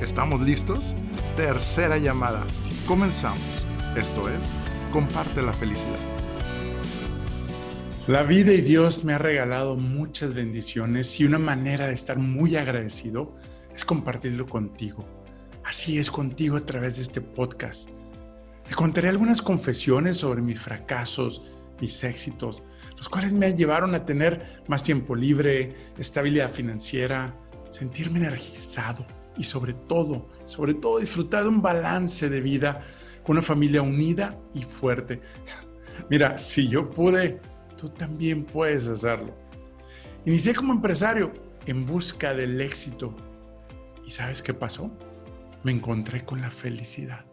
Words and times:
¿Estamos 0.00 0.40
listos? 0.40 0.92
Tercera 1.36 1.98
llamada. 1.98 2.44
Comenzamos. 2.86 3.38
Esto 3.96 4.28
es, 4.28 4.50
comparte 4.92 5.40
la 5.40 5.52
felicidad. 5.52 5.98
La 8.08 8.24
vida 8.24 8.52
y 8.52 8.60
Dios 8.60 9.04
me 9.04 9.12
ha 9.12 9.18
regalado 9.18 9.76
muchas 9.76 10.34
bendiciones 10.34 11.18
y 11.20 11.24
una 11.24 11.38
manera 11.38 11.86
de 11.86 11.94
estar 11.94 12.18
muy 12.18 12.56
agradecido 12.56 13.36
es 13.72 13.84
compartirlo 13.84 14.46
contigo. 14.46 15.06
Así 15.64 15.96
es 15.98 16.10
contigo 16.10 16.56
a 16.56 16.60
través 16.60 16.96
de 16.96 17.02
este 17.02 17.20
podcast. 17.20 17.88
Te 18.68 18.74
contaré 18.74 19.08
algunas 19.08 19.42
confesiones 19.42 20.16
sobre 20.18 20.42
mis 20.42 20.60
fracasos, 20.60 21.40
mis 21.80 22.02
éxitos, 22.02 22.64
los 22.96 23.08
cuales 23.08 23.32
me 23.32 23.54
llevaron 23.54 23.94
a 23.94 24.04
tener 24.04 24.62
más 24.66 24.82
tiempo 24.82 25.14
libre, 25.14 25.72
estabilidad 25.96 26.50
financiera, 26.50 27.38
sentirme 27.70 28.18
energizado 28.18 29.06
y 29.36 29.44
sobre 29.44 29.74
todo, 29.74 30.28
sobre 30.44 30.74
todo 30.74 30.98
disfrutar 30.98 31.42
de 31.42 31.48
un 31.48 31.62
balance 31.62 32.28
de 32.28 32.40
vida 32.40 32.80
con 33.24 33.36
una 33.36 33.42
familia 33.42 33.82
unida 33.82 34.38
y 34.54 34.62
fuerte. 34.62 35.20
Mira, 36.10 36.38
si 36.38 36.68
yo 36.68 36.90
pude, 36.90 37.40
tú 37.76 37.88
también 37.88 38.44
puedes 38.44 38.86
hacerlo. 38.88 39.34
Inicié 40.24 40.54
como 40.54 40.72
empresario 40.72 41.32
en 41.66 41.86
busca 41.86 42.34
del 42.34 42.60
éxito. 42.60 43.14
¿Y 44.06 44.10
sabes 44.10 44.42
qué 44.42 44.54
pasó? 44.54 44.90
Me 45.62 45.72
encontré 45.72 46.24
con 46.24 46.40
la 46.40 46.50
felicidad. 46.50 47.24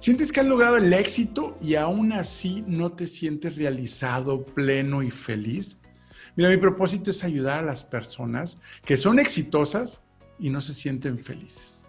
Sientes 0.00 0.30
que 0.30 0.40
has 0.40 0.46
logrado 0.46 0.76
el 0.76 0.92
éxito 0.92 1.58
y 1.60 1.74
aún 1.74 2.12
así 2.12 2.62
no 2.66 2.92
te 2.92 3.06
sientes 3.06 3.56
realizado, 3.56 4.44
pleno 4.44 5.02
y 5.02 5.10
feliz. 5.10 5.78
Mira, 6.36 6.50
mi 6.50 6.56
propósito 6.56 7.10
es 7.10 7.24
ayudar 7.24 7.60
a 7.60 7.66
las 7.66 7.84
personas 7.84 8.60
que 8.84 8.96
son 8.96 9.18
exitosas 9.18 10.02
y 10.38 10.50
no 10.50 10.60
se 10.60 10.72
sienten 10.72 11.18
felices. 11.18 11.86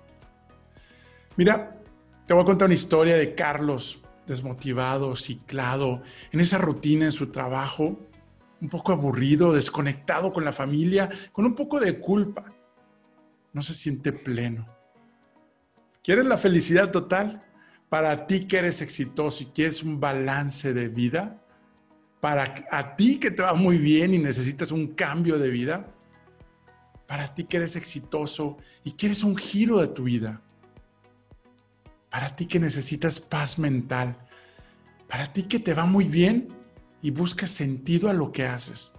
Mira, 1.36 1.80
te 2.26 2.34
voy 2.34 2.44
a 2.44 2.46
contar 2.46 2.68
una 2.68 2.76
historia 2.76 3.16
de 3.16 3.34
Carlos, 3.34 4.02
desmotivado, 4.28 5.16
ciclado, 5.16 6.02
en 6.32 6.40
esa 6.40 6.58
rutina 6.58 7.06
en 7.06 7.12
su 7.12 7.28
trabajo, 7.32 8.00
un 8.62 8.70
poco 8.70 8.92
aburrido, 8.92 9.54
desconectado 9.54 10.32
con 10.32 10.44
la 10.44 10.52
familia, 10.52 11.10
con 11.32 11.46
un 11.46 11.56
poco 11.56 11.80
de 11.80 12.00
culpa. 12.00 12.46
No 13.54 13.62
se 13.62 13.74
siente 13.74 14.12
pleno. 14.12 14.68
¿Quieres 16.04 16.26
la 16.26 16.38
felicidad 16.38 16.92
total? 16.92 17.44
Para 17.90 18.28
ti 18.28 18.46
que 18.46 18.58
eres 18.58 18.82
exitoso 18.82 19.44
y 19.44 19.48
quieres 19.48 19.82
un 19.82 20.00
balance 20.00 20.74
de 20.74 20.88
vida, 20.88 21.42
para 22.20 22.54
a 22.70 22.96
ti 22.96 23.18
que 23.18 23.32
te 23.32 23.42
va 23.42 23.54
muy 23.54 23.78
bien 23.78 24.14
y 24.14 24.20
necesitas 24.20 24.72
un 24.72 24.90
cambio 24.90 25.40
de 25.40 25.50
vida, 25.50 25.88
para 27.10 27.34
ti 27.34 27.46
que 27.46 27.58
eres 27.58 27.76
exitoso 27.76 28.58
y 28.84 28.92
quieres 28.92 29.24
un 29.24 29.36
giro 29.36 29.80
de 29.80 29.88
tu 29.88 30.04
vida, 30.04 30.42
para 32.12 32.36
ti 32.36 32.46
que 32.46 32.60
necesitas 32.60 33.20
paz 33.20 33.58
mental, 33.58 34.16
para 35.08 35.34
ti 35.34 35.42
que 35.42 35.58
te 35.58 35.74
va 35.74 35.88
muy 35.88 36.06
bien 36.06 36.50
y 37.02 37.10
buscas 37.10 37.50
sentido 37.50 38.12
a 38.12 38.14
lo 38.14 38.32
que 38.32 38.46
haces. 38.46 38.94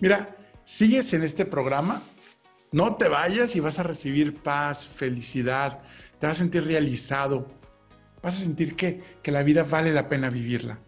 Mira, 0.00 0.36
sigues 0.64 1.12
en 1.12 1.22
este 1.22 1.46
programa, 1.46 2.02
no 2.72 2.96
te 2.96 3.06
vayas 3.06 3.54
y 3.54 3.60
vas 3.60 3.78
a 3.78 3.84
recibir 3.84 4.34
paz, 4.34 4.88
felicidad, 4.88 5.80
te 6.18 6.26
vas 6.26 6.38
a 6.38 6.40
sentir 6.40 6.64
realizado, 6.64 7.46
vas 8.24 8.36
a 8.36 8.42
sentir 8.42 8.74
que, 8.74 9.00
que 9.22 9.30
la 9.30 9.44
vida 9.44 9.62
vale 9.62 9.92
la 9.92 10.08
pena 10.08 10.30
vivirla. 10.30 10.80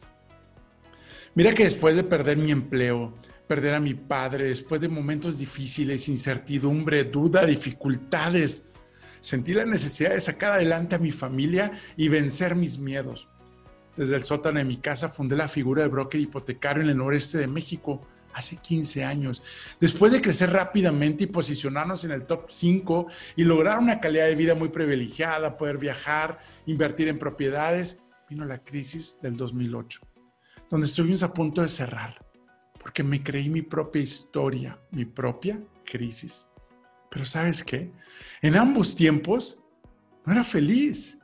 Mira 1.36 1.54
que 1.54 1.62
después 1.62 1.94
de 1.94 2.02
perder 2.02 2.36
mi 2.36 2.50
empleo, 2.50 3.14
perder 3.46 3.74
a 3.74 3.80
mi 3.80 3.94
padre, 3.94 4.44
después 4.44 4.80
de 4.80 4.88
momentos 4.88 5.38
difíciles, 5.38 6.08
incertidumbre, 6.08 7.04
duda, 7.04 7.44
dificultades, 7.44 8.66
sentí 9.20 9.52
la 9.52 9.64
necesidad 9.64 10.10
de 10.10 10.20
sacar 10.20 10.52
adelante 10.52 10.94
a 10.94 10.98
mi 10.98 11.12
familia 11.12 11.72
y 11.96 12.08
vencer 12.08 12.54
mis 12.54 12.78
miedos. 12.78 13.28
Desde 13.96 14.16
el 14.16 14.24
sótano 14.24 14.58
de 14.58 14.64
mi 14.64 14.78
casa 14.78 15.08
fundé 15.08 15.36
la 15.36 15.48
figura 15.48 15.82
de 15.82 15.88
broker 15.88 16.20
hipotecario 16.20 16.82
en 16.82 16.88
el 16.88 16.96
noreste 16.96 17.38
de 17.38 17.46
México 17.46 18.06
hace 18.32 18.56
15 18.56 19.04
años. 19.04 19.42
Después 19.78 20.10
de 20.12 20.22
crecer 20.22 20.50
rápidamente 20.50 21.24
y 21.24 21.26
posicionarnos 21.26 22.04
en 22.04 22.12
el 22.12 22.24
top 22.24 22.46
5 22.48 23.06
y 23.36 23.44
lograr 23.44 23.78
una 23.78 24.00
calidad 24.00 24.26
de 24.26 24.34
vida 24.34 24.54
muy 24.54 24.70
privilegiada, 24.70 25.58
poder 25.58 25.76
viajar, 25.76 26.38
invertir 26.64 27.08
en 27.08 27.18
propiedades, 27.18 28.02
vino 28.30 28.46
la 28.46 28.64
crisis 28.64 29.18
del 29.20 29.36
2008, 29.36 30.00
donde 30.70 30.86
estuvimos 30.86 31.22
a 31.22 31.34
punto 31.34 31.60
de 31.60 31.68
cerrar 31.68 32.31
porque 32.82 33.04
me 33.04 33.22
creí 33.22 33.48
mi 33.48 33.62
propia 33.62 34.02
historia, 34.02 34.78
mi 34.90 35.04
propia 35.04 35.62
crisis. 35.84 36.48
Pero 37.08 37.24
sabes 37.24 37.62
qué? 37.62 37.92
En 38.42 38.56
ambos 38.56 38.96
tiempos 38.96 39.60
no 40.26 40.32
era 40.32 40.42
feliz, 40.42 41.18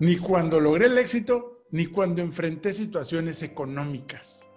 ni 0.00 0.16
cuando 0.16 0.58
logré 0.58 0.86
el 0.86 0.98
éxito, 0.98 1.64
ni 1.70 1.86
cuando 1.86 2.20
enfrenté 2.20 2.72
situaciones 2.72 3.42
económicas. 3.42 4.48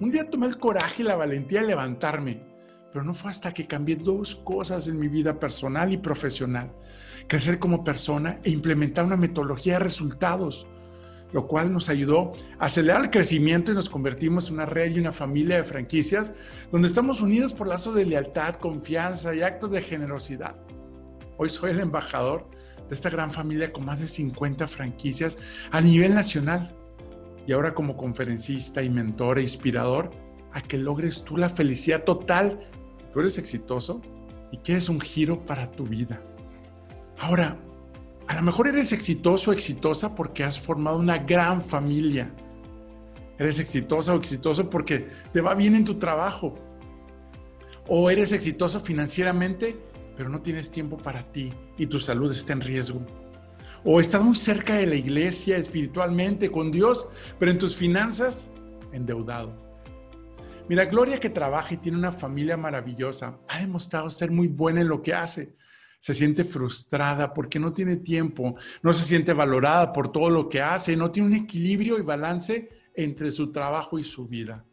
Un 0.00 0.10
día 0.10 0.28
tomé 0.28 0.48
el 0.48 0.58
coraje 0.58 1.02
y 1.02 1.06
la 1.06 1.16
valentía 1.16 1.60
de 1.60 1.68
levantarme, 1.68 2.42
pero 2.92 3.04
no 3.04 3.14
fue 3.14 3.30
hasta 3.30 3.54
que 3.54 3.66
cambié 3.66 3.94
dos 3.94 4.34
cosas 4.36 4.88
en 4.88 4.98
mi 4.98 5.06
vida 5.06 5.38
personal 5.38 5.92
y 5.92 5.98
profesional. 5.98 6.72
Crecer 7.28 7.58
como 7.58 7.84
persona 7.84 8.40
e 8.42 8.50
implementar 8.50 9.04
una 9.04 9.16
metodología 9.16 9.74
de 9.74 9.84
resultados 9.84 10.66
lo 11.32 11.46
cual 11.46 11.72
nos 11.72 11.88
ayudó 11.88 12.32
a 12.58 12.66
acelerar 12.66 13.02
el 13.02 13.10
crecimiento 13.10 13.72
y 13.72 13.74
nos 13.74 13.90
convertimos 13.90 14.48
en 14.48 14.54
una 14.54 14.66
red 14.66 14.94
y 14.94 15.00
una 15.00 15.12
familia 15.12 15.56
de 15.56 15.64
franquicias 15.64 16.32
donde 16.70 16.88
estamos 16.88 17.20
unidos 17.20 17.52
por 17.52 17.66
lazos 17.66 17.94
de 17.94 18.06
lealtad, 18.06 18.54
confianza 18.54 19.34
y 19.34 19.42
actos 19.42 19.70
de 19.70 19.82
generosidad. 19.82 20.56
Hoy 21.36 21.50
soy 21.50 21.72
el 21.72 21.80
embajador 21.80 22.48
de 22.88 22.94
esta 22.94 23.10
gran 23.10 23.30
familia 23.30 23.72
con 23.72 23.84
más 23.84 24.00
de 24.00 24.08
50 24.08 24.66
franquicias 24.68 25.38
a 25.70 25.80
nivel 25.80 26.14
nacional 26.14 26.74
y 27.46 27.52
ahora 27.52 27.74
como 27.74 27.96
conferencista 27.96 28.82
y 28.82 28.90
mentor 28.90 29.38
e 29.38 29.42
inspirador 29.42 30.10
a 30.52 30.62
que 30.62 30.78
logres 30.78 31.24
tú 31.24 31.36
la 31.36 31.48
felicidad 31.48 32.04
total. 32.04 32.58
Tú 33.12 33.20
eres 33.20 33.38
exitoso 33.38 34.00
y 34.50 34.58
quieres 34.58 34.88
un 34.88 35.00
giro 35.00 35.44
para 35.44 35.70
tu 35.70 35.84
vida. 35.84 36.22
Ahora, 37.18 37.58
a 38.28 38.34
lo 38.34 38.42
mejor 38.42 38.68
eres 38.68 38.92
exitoso 38.92 39.50
o 39.50 39.54
exitosa 39.54 40.14
porque 40.14 40.42
has 40.42 40.58
formado 40.58 40.98
una 40.98 41.18
gran 41.18 41.62
familia. 41.62 42.32
Eres 43.38 43.58
exitosa 43.58 44.14
o 44.14 44.16
exitoso 44.16 44.68
porque 44.68 45.06
te 45.32 45.40
va 45.40 45.54
bien 45.54 45.76
en 45.76 45.84
tu 45.84 45.94
trabajo. 45.94 46.54
O 47.86 48.10
eres 48.10 48.32
exitoso 48.32 48.80
financieramente, 48.80 49.78
pero 50.16 50.28
no 50.28 50.40
tienes 50.40 50.70
tiempo 50.70 50.96
para 50.96 51.30
ti 51.30 51.52
y 51.78 51.86
tu 51.86 52.00
salud 52.00 52.30
está 52.32 52.52
en 52.52 52.62
riesgo. 52.62 53.00
O 53.84 54.00
estás 54.00 54.22
muy 54.24 54.34
cerca 54.34 54.74
de 54.74 54.86
la 54.86 54.96
iglesia 54.96 55.56
espiritualmente 55.56 56.50
con 56.50 56.72
Dios, 56.72 57.06
pero 57.38 57.52
en 57.52 57.58
tus 57.58 57.76
finanzas 57.76 58.50
endeudado. 58.90 59.54
Mira, 60.68 60.86
Gloria 60.86 61.20
que 61.20 61.30
trabaja 61.30 61.74
y 61.74 61.76
tiene 61.76 61.98
una 61.98 62.10
familia 62.10 62.56
maravillosa, 62.56 63.38
ha 63.48 63.60
demostrado 63.60 64.10
ser 64.10 64.32
muy 64.32 64.48
buena 64.48 64.80
en 64.80 64.88
lo 64.88 65.00
que 65.00 65.14
hace 65.14 65.52
se 66.06 66.14
siente 66.14 66.44
frustrada 66.44 67.34
porque 67.34 67.58
no 67.58 67.72
tiene 67.72 67.96
tiempo, 67.96 68.54
no 68.80 68.92
se 68.92 69.04
siente 69.04 69.32
valorada 69.32 69.92
por 69.92 70.12
todo 70.12 70.30
lo 70.30 70.48
que 70.48 70.62
hace, 70.62 70.96
no 70.96 71.10
tiene 71.10 71.30
un 71.30 71.34
equilibrio 71.34 71.98
y 71.98 72.02
balance 72.02 72.70
entre 72.94 73.32
su 73.32 73.50
trabajo 73.50 73.98
y 73.98 74.04
su 74.04 74.28
vida. 74.28 74.64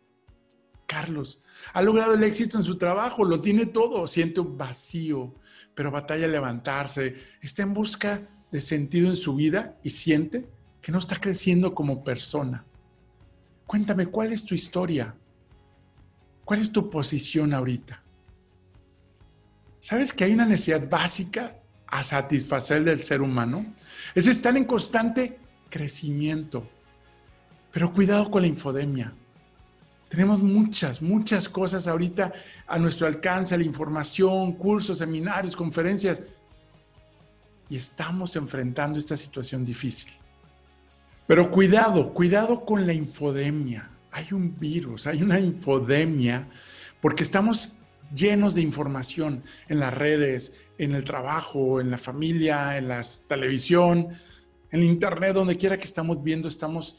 Carlos 0.85 1.41
ha 1.74 1.81
logrado 1.81 2.13
el 2.13 2.24
éxito 2.24 2.59
en 2.59 2.63
su 2.63 2.77
trabajo, 2.77 3.25
lo 3.25 3.41
tiene 3.41 3.65
todo, 3.65 4.06
siente 4.06 4.41
un 4.41 4.59
vacío, 4.59 5.33
pero 5.74 5.89
batalla 5.89 6.27
a 6.27 6.30
levantarse, 6.30 7.15
está 7.41 7.63
en 7.63 7.74
busca 7.74 8.30
de 8.51 8.62
sentido 8.62 9.09
en 9.09 9.15
su 9.15 9.33
vida 9.33 9.80
y 9.81 9.89
siente 9.89 10.47
que 10.83 10.91
no 10.91 11.00
está 11.00 11.19
creciendo 11.19 11.74
como 11.74 12.03
persona. 12.03 12.63
Cuéntame, 13.65 14.06
¿cuál 14.06 14.33
es 14.33 14.45
tu 14.45 14.53
historia? 14.53 15.15
¿Cuál 16.45 16.62
es 16.62 16.71
tu 16.71 16.91
posición 16.91 17.56
ahorita? 17.56 18.02
¿Sabes 19.83 20.13
que 20.13 20.24
hay 20.24 20.31
una 20.31 20.45
necesidad 20.45 20.88
básica 20.88 21.57
a 21.88 22.03
satisfacer 22.03 22.85
del 22.85 23.01
ser 23.01 23.21
humano? 23.21 23.65
Es 24.15 24.27
estar 24.27 24.56
en 24.56 24.63
constante 24.63 25.38
crecimiento. 25.69 26.65
Pero 27.69 27.91
cuidado 27.91 28.31
con 28.31 28.44
la 28.44 28.47
infodemia. 28.47 29.13
Tenemos 30.07 30.39
muchas, 30.41 31.01
muchas 31.01 31.50
cosas 31.50 31.85
ahorita 31.85 32.31
a 32.65 32.80
nuestro 32.80 33.07
alcance, 33.07 33.57
la 33.57 33.65
información, 33.65 34.53
cursos, 34.53 35.00
seminarios, 35.00 35.53
conferencias. 35.53 36.21
y 37.69 37.75
estamos 37.75 38.38
enfrentando 38.38 38.97
esta 38.97 39.18
situación 39.18 39.65
difícil. 39.65 40.13
Pero 41.27 41.51
cuidado, 41.51 42.13
cuidado 42.13 42.63
con 42.63 42.88
la 42.88 42.94
infodemia. 42.94 43.89
Hay 44.12 44.27
un 44.31 44.57
virus, 44.57 45.07
hay 45.07 45.21
una 45.21 45.41
infodemia, 45.41 46.47
porque 47.01 47.24
estamos 47.24 47.74
llenos 48.13 48.56
de 48.56 48.62
información 48.62 49.44
en 49.68 49.80
las 49.80 49.94
redes, 49.94 50.54
en 50.77 50.94
el 50.94 51.04
trabajo, 51.04 51.81
en 51.81 51.92
la 51.92 51.98
familia, 51.98 52.77
en 52.77 52.88
la 52.88 53.01
televisión, 53.27 54.10
en 54.71 54.83
internet, 54.83 55.33
donde 55.33 55.57
quiera 55.57 55.77
que 55.77 55.86
estamos 55.86 56.24
viendo, 56.24 56.48
estamos 56.48 56.98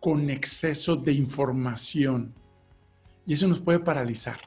con 0.00 0.30
exceso 0.30 0.96
de 0.96 1.12
información. 1.12 2.34
Y 3.26 3.34
eso 3.34 3.48
nos 3.48 3.60
puede 3.60 3.80
paralizar. 3.80 4.40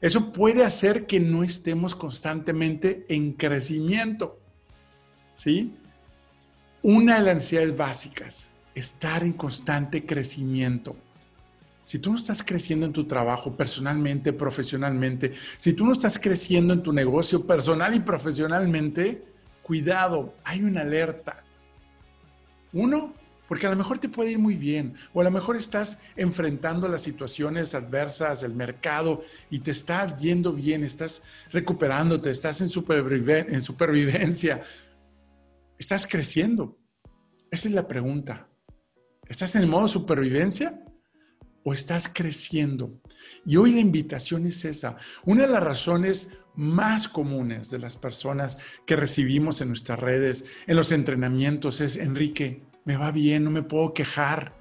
Eso 0.00 0.32
puede 0.32 0.64
hacer 0.64 1.06
que 1.06 1.20
no 1.20 1.44
estemos 1.44 1.94
constantemente 1.94 3.04
en 3.08 3.32
crecimiento. 3.32 4.40
¿Sí? 5.34 5.74
Una 6.82 7.16
de 7.16 7.20
las 7.22 7.34
ansiedades 7.34 7.76
básicas, 7.76 8.50
estar 8.74 9.22
en 9.22 9.32
constante 9.32 10.04
crecimiento. 10.04 10.96
Si 11.92 11.98
tú 11.98 12.10
no 12.10 12.16
estás 12.16 12.42
creciendo 12.42 12.86
en 12.86 12.92
tu 12.94 13.04
trabajo 13.04 13.54
personalmente, 13.54 14.32
profesionalmente, 14.32 15.34
si 15.58 15.74
tú 15.74 15.84
no 15.84 15.92
estás 15.92 16.18
creciendo 16.18 16.72
en 16.72 16.82
tu 16.82 16.90
negocio 16.90 17.46
personal 17.46 17.94
y 17.94 18.00
profesionalmente, 18.00 19.22
cuidado, 19.62 20.32
hay 20.42 20.62
una 20.62 20.80
alerta. 20.80 21.44
Uno, 22.72 23.12
porque 23.46 23.66
a 23.66 23.70
lo 23.70 23.76
mejor 23.76 23.98
te 23.98 24.08
puede 24.08 24.30
ir 24.30 24.38
muy 24.38 24.56
bien, 24.56 24.94
o 25.12 25.20
a 25.20 25.24
lo 25.24 25.30
mejor 25.30 25.54
estás 25.54 25.98
enfrentando 26.16 26.88
las 26.88 27.02
situaciones 27.02 27.74
adversas 27.74 28.40
del 28.40 28.54
mercado 28.54 29.20
y 29.50 29.58
te 29.58 29.72
está 29.72 30.16
yendo 30.16 30.54
bien, 30.54 30.84
estás 30.84 31.22
recuperándote, 31.50 32.30
estás 32.30 32.62
en, 32.62 32.70
en 32.70 33.60
supervivencia, 33.60 34.62
estás 35.78 36.06
creciendo. 36.06 36.78
Esa 37.50 37.68
es 37.68 37.74
la 37.74 37.86
pregunta. 37.86 38.48
¿Estás 39.28 39.54
en 39.56 39.62
el 39.64 39.68
modo 39.68 39.88
supervivencia 39.88 40.81
o 41.64 41.72
estás 41.72 42.08
creciendo? 42.12 43.00
Y 43.46 43.56
hoy 43.56 43.72
la 43.72 43.80
invitación 43.80 44.46
es 44.46 44.64
esa. 44.64 44.96
Una 45.24 45.42
de 45.42 45.52
las 45.52 45.62
razones 45.62 46.30
más 46.54 47.08
comunes 47.08 47.70
de 47.70 47.78
las 47.78 47.96
personas 47.96 48.58
que 48.86 48.96
recibimos 48.96 49.60
en 49.60 49.68
nuestras 49.68 49.98
redes, 49.98 50.44
en 50.66 50.76
los 50.76 50.92
entrenamientos, 50.92 51.80
es, 51.80 51.96
Enrique, 51.96 52.62
me 52.84 52.96
va 52.96 53.10
bien, 53.10 53.44
no 53.44 53.50
me 53.50 53.62
puedo 53.62 53.94
quejar, 53.94 54.54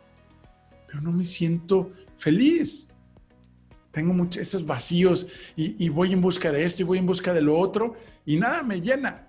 pero 0.88 1.01
no 1.01 1.12
me 1.12 1.25
siento 1.25 1.92
feliz. 2.18 2.88
Tengo 3.92 4.13
muchos 4.13 4.42
esos 4.42 4.65
vacíos 4.65 5.27
y, 5.56 5.83
y 5.83 5.89
voy 5.89 6.13
en 6.13 6.21
busca 6.21 6.51
de 6.51 6.63
esto 6.63 6.81
y 6.81 6.86
voy 6.86 6.97
en 6.97 7.06
busca 7.06 7.33
de 7.33 7.42
lo 7.42 7.57
otro 7.57 7.95
y 8.25 8.38
nada 8.38 8.63
me 8.63 8.80
llena. 8.80 9.27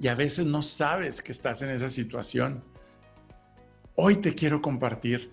Y 0.00 0.08
a 0.08 0.14
veces 0.14 0.46
no 0.46 0.62
sabes 0.62 1.20
que 1.20 1.32
estás 1.32 1.60
en 1.62 1.70
esa 1.70 1.88
situación. 1.88 2.62
Hoy 3.94 4.16
te 4.16 4.34
quiero 4.34 4.62
compartir 4.62 5.32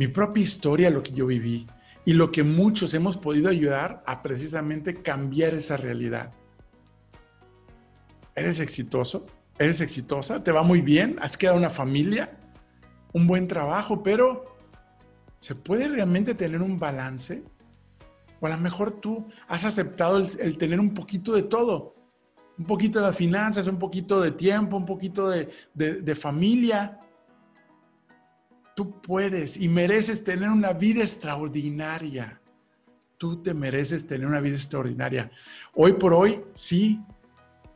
mi 0.00 0.08
propia 0.08 0.42
historia, 0.42 0.88
lo 0.88 1.02
que 1.02 1.12
yo 1.12 1.26
viví 1.26 1.66
y 2.06 2.14
lo 2.14 2.32
que 2.32 2.42
muchos 2.42 2.94
hemos 2.94 3.18
podido 3.18 3.50
ayudar 3.50 4.02
a 4.06 4.22
precisamente 4.22 4.94
cambiar 4.94 5.52
esa 5.52 5.76
realidad. 5.76 6.32
¿Eres 8.34 8.60
exitoso? 8.60 9.26
¿Eres 9.58 9.82
exitosa? 9.82 10.42
¿Te 10.42 10.52
va 10.52 10.62
muy 10.62 10.80
bien? 10.80 11.16
¿Has 11.20 11.36
creado 11.36 11.58
una 11.58 11.68
familia? 11.68 12.30
¿Un 13.12 13.26
buen 13.26 13.46
trabajo? 13.46 14.02
Pero 14.02 14.46
¿se 15.36 15.54
puede 15.54 15.86
realmente 15.86 16.34
tener 16.34 16.62
un 16.62 16.78
balance? 16.78 17.42
O 18.40 18.46
a 18.46 18.50
lo 18.50 18.56
mejor 18.56 19.02
tú 19.02 19.26
has 19.48 19.66
aceptado 19.66 20.16
el, 20.16 20.56
tener 20.56 20.80
un 20.80 20.94
poquito 20.94 21.34
de 21.34 21.42
todo. 21.42 21.94
Un 22.58 22.64
poquito 22.64 23.00
de 23.00 23.06
las 23.06 23.16
finanzas, 23.16 23.66
un 23.66 23.78
poquito 23.78 24.18
de 24.22 24.30
tiempo, 24.30 24.78
un 24.78 24.86
poquito 24.86 25.28
de, 25.28 25.50
de 25.74 26.14
familia 26.14 27.00
Tú 28.80 28.98
puedes 29.02 29.58
y 29.58 29.68
mereces 29.68 30.24
tener 30.24 30.48
una 30.48 30.72
vida 30.72 31.02
extraordinaria. 31.02 32.40
Tú 33.18 33.42
te 33.42 33.52
mereces 33.52 34.06
tener 34.06 34.26
una 34.26 34.40
vida 34.40 34.56
extraordinaria. 34.56 35.30
Hoy 35.74 35.92
por 35.92 36.14
hoy, 36.14 36.40
sí, 36.54 36.98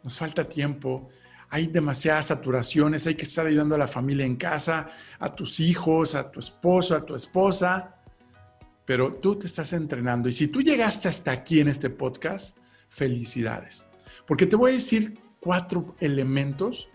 nos 0.02 0.16
falta 0.16 0.48
tiempo. 0.48 1.10
Hay 1.50 1.66
demasiadas 1.66 2.28
saturaciones, 2.28 3.06
hay 3.06 3.16
que 3.16 3.24
estar 3.24 3.46
ayudando 3.46 3.74
a 3.74 3.78
la 3.78 3.86
familia 3.86 4.24
en 4.24 4.36
casa, 4.36 4.88
a 5.18 5.34
tus 5.34 5.60
hijos, 5.60 6.14
a 6.14 6.30
tu 6.30 6.40
esposo, 6.40 6.96
a 6.96 7.04
tu 7.04 7.14
esposa, 7.14 7.96
pero 8.86 9.12
tú 9.12 9.38
te 9.38 9.46
estás 9.46 9.74
entrenando. 9.74 10.30
Y 10.30 10.32
si 10.32 10.48
tú 10.48 10.62
llegaste 10.62 11.08
hasta 11.08 11.32
aquí 11.32 11.60
en 11.60 11.68
este 11.68 11.90
podcast, 11.90 12.56
felicidades. 12.88 13.86
Porque 14.26 14.46
te 14.46 14.56
voy 14.56 14.70
a 14.70 14.74
decir 14.76 15.18
cuatro 15.38 15.96
elementos 16.00 16.88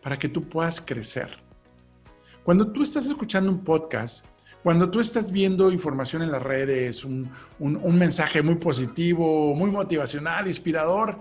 para 0.00 0.16
que 0.16 0.28
tú 0.28 0.48
puedas 0.48 0.80
crecer. 0.80 1.47
Cuando 2.48 2.72
tú 2.72 2.82
estás 2.82 3.04
escuchando 3.04 3.52
un 3.52 3.62
podcast, 3.62 4.24
cuando 4.62 4.90
tú 4.90 5.00
estás 5.00 5.30
viendo 5.30 5.70
información 5.70 6.22
en 6.22 6.32
las 6.32 6.42
redes, 6.42 7.04
un, 7.04 7.30
mensaje 7.58 8.40
muy 8.40 8.54
positivo, 8.54 9.54
muy 9.54 9.70
motivacional, 9.70 10.48
inspirador, 10.48 11.20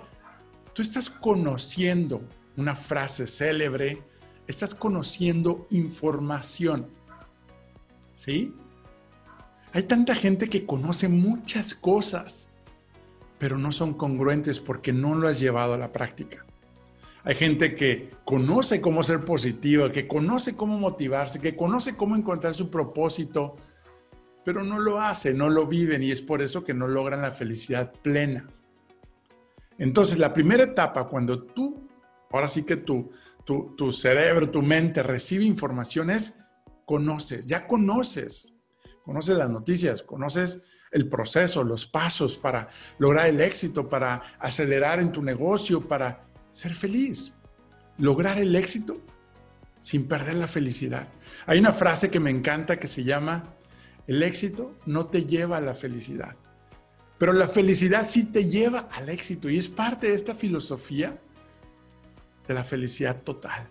tú 0.71 0.81
estás 0.81 1.09
conociendo 1.09 2.21
una 2.55 2.77
frase 2.77 3.27
célebre, 3.27 4.01
estás 4.47 4.73
conociendo 4.73 5.67
información. 5.69 6.87
¿Sí? 8.15 8.55
Hay 9.73 9.83
tanta 9.83 10.15
gente 10.15 10.47
que 10.47 10.65
conoce 10.65 11.09
muchas 11.09 11.73
cosas, 11.73 12.47
pero 13.37 13.57
no 13.57 13.73
son 13.73 13.95
congruentes 13.95 14.61
porque 14.61 14.93
no 14.93 15.13
lo 15.13 15.27
has 15.27 15.41
llevado 15.41 15.73
a 15.73 15.77
la 15.77 15.91
práctica. 15.91 16.46
Hay 17.23 17.35
gente 17.35 17.75
que 17.75 18.11
conoce 18.23 18.79
cómo 18.79 19.03
ser 19.03 19.21
positiva, 19.25 19.91
que 19.91 20.07
conoce 20.07 20.55
cómo 20.55 20.77
motivarse, 20.77 21.41
que 21.41 21.55
conoce 21.55 21.95
cómo 21.95 22.15
encontrar 22.15 22.53
su 22.53 22.69
propósito, 22.69 23.55
pero 24.45 24.63
no 24.63 24.79
lo 24.79 24.99
hace, 24.99 25.33
no 25.33 25.49
lo 25.49 25.67
viven 25.67 26.03
y 26.03 26.11
es 26.11 26.21
por 26.21 26.41
eso 26.41 26.63
que 26.63 26.73
no 26.73 26.87
logran 26.87 27.21
la 27.21 27.31
felicidad 27.31 27.91
plena. 28.01 28.47
Entonces, 29.77 30.17
la 30.17 30.33
primera 30.33 30.63
etapa, 30.63 31.07
cuando 31.07 31.43
tú, 31.43 31.87
ahora 32.31 32.47
sí 32.47 32.63
que 32.63 32.77
tú, 32.77 33.11
tu, 33.43 33.75
tu 33.75 33.91
cerebro, 33.91 34.49
tu 34.49 34.61
mente 34.61 35.03
recibe 35.03 35.43
información 35.43 36.09
es 36.09 36.39
conoces, 36.85 37.45
ya 37.45 37.67
conoces, 37.67 38.53
conoces 39.03 39.37
las 39.37 39.49
noticias, 39.49 40.01
conoces 40.01 40.63
el 40.91 41.09
proceso, 41.09 41.63
los 41.63 41.85
pasos 41.85 42.37
para 42.37 42.69
lograr 42.97 43.27
el 43.27 43.41
éxito, 43.41 43.89
para 43.89 44.21
acelerar 44.39 44.99
en 44.99 45.11
tu 45.11 45.21
negocio, 45.21 45.85
para 45.85 46.26
ser 46.57 46.73
feliz, 46.73 47.33
lograr 47.99 48.39
el 48.39 48.55
éxito 48.55 48.99
sin 49.79 50.07
perder 50.07 50.37
la 50.37 50.47
felicidad. 50.47 51.07
Hay 51.45 51.59
una 51.59 51.71
frase 51.71 52.09
que 52.09 52.19
me 52.19 52.31
encanta 52.31 52.79
que 52.79 52.87
se 52.87 53.03
llama, 53.03 53.43
el 54.07 54.23
éxito 54.23 54.75
no 54.87 55.05
te 55.05 55.25
lleva 55.25 55.57
a 55.57 55.61
la 55.61 55.75
felicidad, 55.75 56.35
pero 57.19 57.31
la 57.31 57.47
felicidad 57.47 58.07
sí 58.09 58.25
te 58.25 58.49
lleva 58.49 58.87
al 58.91 59.07
éxito 59.09 59.51
y 59.51 59.59
es 59.59 59.69
parte 59.69 60.07
de 60.07 60.15
esta 60.15 60.33
filosofía 60.33 61.21
de 62.47 62.53
la 62.55 62.63
felicidad 62.63 63.21
total. 63.21 63.67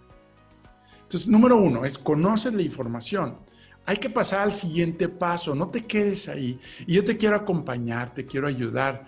Entonces, 1.03 1.27
número 1.27 1.57
uno 1.57 1.85
es 1.85 1.99
conocer 1.99 2.55
la 2.55 2.63
información. 2.63 3.37
Hay 3.85 3.97
que 3.97 4.11
pasar 4.11 4.43
al 4.43 4.53
siguiente 4.53 5.09
paso, 5.09 5.57
no 5.57 5.71
te 5.71 5.85
quedes 5.85 6.29
ahí. 6.29 6.61
Y 6.87 6.95
yo 6.95 7.05
te 7.05 7.17
quiero 7.17 7.35
acompañar, 7.35 8.15
te 8.15 8.27
quiero 8.27 8.47
ayudar 8.47 9.03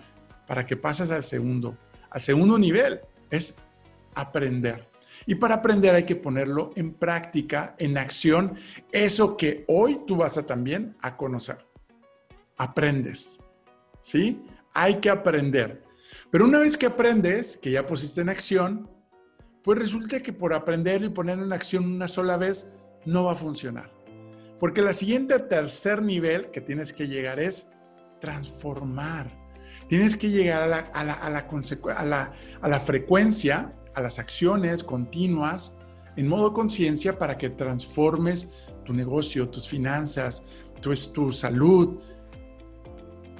para 0.47 0.65
que 0.65 0.75
pases 0.75 1.11
al 1.11 1.23
segundo, 1.23 1.77
al 2.09 2.19
segundo 2.19 2.59
nivel. 2.59 2.99
Es 3.29 3.55
aprender. 4.15 4.89
Y 5.25 5.35
para 5.35 5.55
aprender 5.55 5.95
hay 5.95 6.03
que 6.03 6.15
ponerlo 6.15 6.71
en 6.75 6.93
práctica, 6.93 7.75
en 7.77 7.97
acción, 7.97 8.55
eso 8.91 9.37
que 9.37 9.65
hoy 9.67 10.01
tú 10.07 10.17
vas 10.17 10.37
a 10.37 10.45
también 10.45 10.95
a 11.01 11.17
conocer. 11.17 11.65
Aprendes. 12.57 13.39
¿Sí? 14.01 14.43
Hay 14.73 14.95
que 14.95 15.09
aprender. 15.09 15.83
Pero 16.31 16.45
una 16.45 16.59
vez 16.59 16.77
que 16.77 16.85
aprendes, 16.85 17.57
que 17.57 17.71
ya 17.71 17.85
pusiste 17.85 18.21
en 18.21 18.29
acción, 18.29 18.89
pues 19.63 19.77
resulta 19.77 20.21
que 20.21 20.33
por 20.33 20.53
aprender 20.53 21.03
y 21.03 21.09
poner 21.09 21.39
en 21.39 21.51
acción 21.53 21.85
una 21.85 22.07
sola 22.07 22.37
vez 22.37 22.67
no 23.05 23.25
va 23.25 23.33
a 23.33 23.35
funcionar. 23.35 23.91
Porque 24.59 24.81
la 24.81 24.93
siguiente 24.93 25.37
tercer 25.39 26.01
nivel 26.01 26.51
que 26.51 26.61
tienes 26.61 26.91
que 26.91 27.07
llegar 27.07 27.39
es 27.39 27.67
transformar. 28.19 29.37
Tienes 29.87 30.15
que 30.17 30.29
llegar 30.29 30.63
a 30.63 30.67
la, 30.67 30.79
a 30.79 31.03
la, 31.03 31.13
a 31.13 32.05
la, 32.05 32.33
a 32.61 32.67
la 32.67 32.79
frecuencia 32.79 33.73
a 33.99 34.01
las 34.01 34.19
acciones 34.19 34.83
continuas 34.83 35.75
en 36.15 36.27
modo 36.27 36.53
conciencia 36.53 37.17
para 37.17 37.37
que 37.37 37.49
transformes 37.49 38.49
tu 38.83 38.93
negocio, 38.93 39.49
tus 39.49 39.67
finanzas, 39.67 40.41
tu, 40.81 40.93
tu 41.13 41.31
salud, 41.31 41.99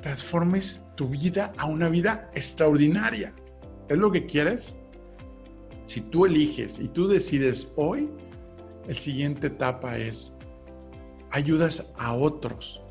transformes 0.01 0.83
tu 0.95 1.09
vida 1.09 1.53
a 1.57 1.65
una 1.65 1.89
vida 1.89 2.29
extraordinaria. 2.33 3.33
¿Es 3.87 3.97
lo 3.97 4.11
que 4.11 4.25
quieres? 4.25 4.77
Si 5.85 6.01
tú 6.01 6.25
eliges 6.25 6.79
y 6.79 6.87
tú 6.87 7.07
decides 7.07 7.71
hoy, 7.75 8.09
el 8.87 8.97
siguiente 8.97 9.47
etapa 9.47 9.97
es 9.97 10.35
ayudas 11.31 11.93
a 11.97 12.13
otros. 12.13 12.81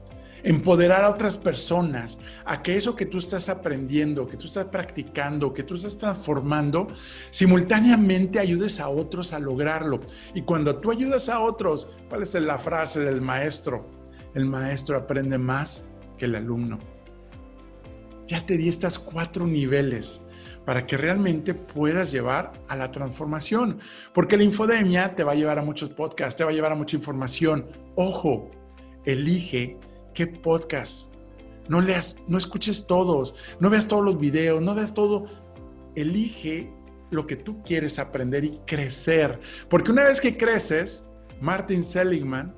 Empoderar 0.42 1.04
a 1.04 1.11
otras 1.11 1.37
personas 1.37 2.18
a 2.45 2.62
que 2.62 2.76
eso 2.76 2.95
que 2.95 3.07
tú 3.07 3.18
estás 3.18 3.49
aprendiendo, 3.49 4.26
que 4.26 4.37
tú 4.37 4.47
estás 4.47 4.66
practicando, 4.66 5.52
que 5.52 5.62
tú 5.62 5.75
estás 5.75 5.97
transformando, 5.97 6.88
simultáneamente 7.30 8.38
ayudes 8.38 8.80
a 8.80 8.88
otros 8.88 9.33
a 9.33 9.38
lograrlo. 9.38 10.00
Y 10.35 10.42
cuando 10.42 10.76
tú 10.76 10.90
ayudas 10.90 11.28
a 11.28 11.40
otros, 11.40 11.88
¿cuál 12.09 12.23
es 12.23 12.35
la 12.35 12.59
frase 12.59 13.00
del 13.00 13.21
maestro? 13.21 13.87
El 14.35 14.47
maestro 14.47 14.97
aprende 14.97 15.38
más 15.38 15.87
que 16.16 16.26
el 16.26 16.35
alumno. 16.35 16.78
Ya 18.26 18.45
te 18.45 18.59
di 18.59 18.68
estas 18.68 18.99
cuatro 18.99 19.47
niveles 19.47 20.23
para 20.68 20.85
que 20.85 20.99
realmente 20.99 21.54
puedas 21.54 22.12
llevar 22.12 22.52
a 22.68 22.76
la 22.76 22.92
transformación. 22.92 23.78
Porque 24.12 24.37
la 24.37 24.42
infodemia 24.42 25.14
te 25.14 25.25
va 25.25 25.33
a 25.33 25.35
llevar 25.35 25.59
a 25.59 25.62
muchos 25.62 25.88
podcasts, 25.88 26.37
te 26.37 26.45
va 26.45 26.50
a 26.50 26.52
llevar 26.52 26.73
a 26.73 26.75
mucha 26.75 26.95
información. 26.95 27.66
Ojo, 27.95 28.50
elige 29.07 29.78
qué 30.19 30.27
podcast. 30.27 31.15
No 31.69 31.81
leas, 31.81 32.17
no 32.27 32.39
escuches 32.39 32.89
todos, 32.89 33.37
no 33.61 33.71
veas 33.71 33.87
todos 33.87 34.05
los 34.05 34.19
videos, 34.19 34.61
no 34.61 34.75
veas 34.75 34.93
todo. 34.93 35.27
Elige 35.95 36.73
lo 37.13 37.25
que 37.29 37.37
tú 37.37 37.63
quieres 37.63 38.01
aprender 38.01 38.45
y 38.45 38.59
crecer. 38.67 39.39
Porque 39.71 39.93
una 39.93 40.03
vez 40.03 40.21
que 40.21 40.37
creces, 40.37 41.05
Martin 41.41 41.85
Seligman 41.85 42.53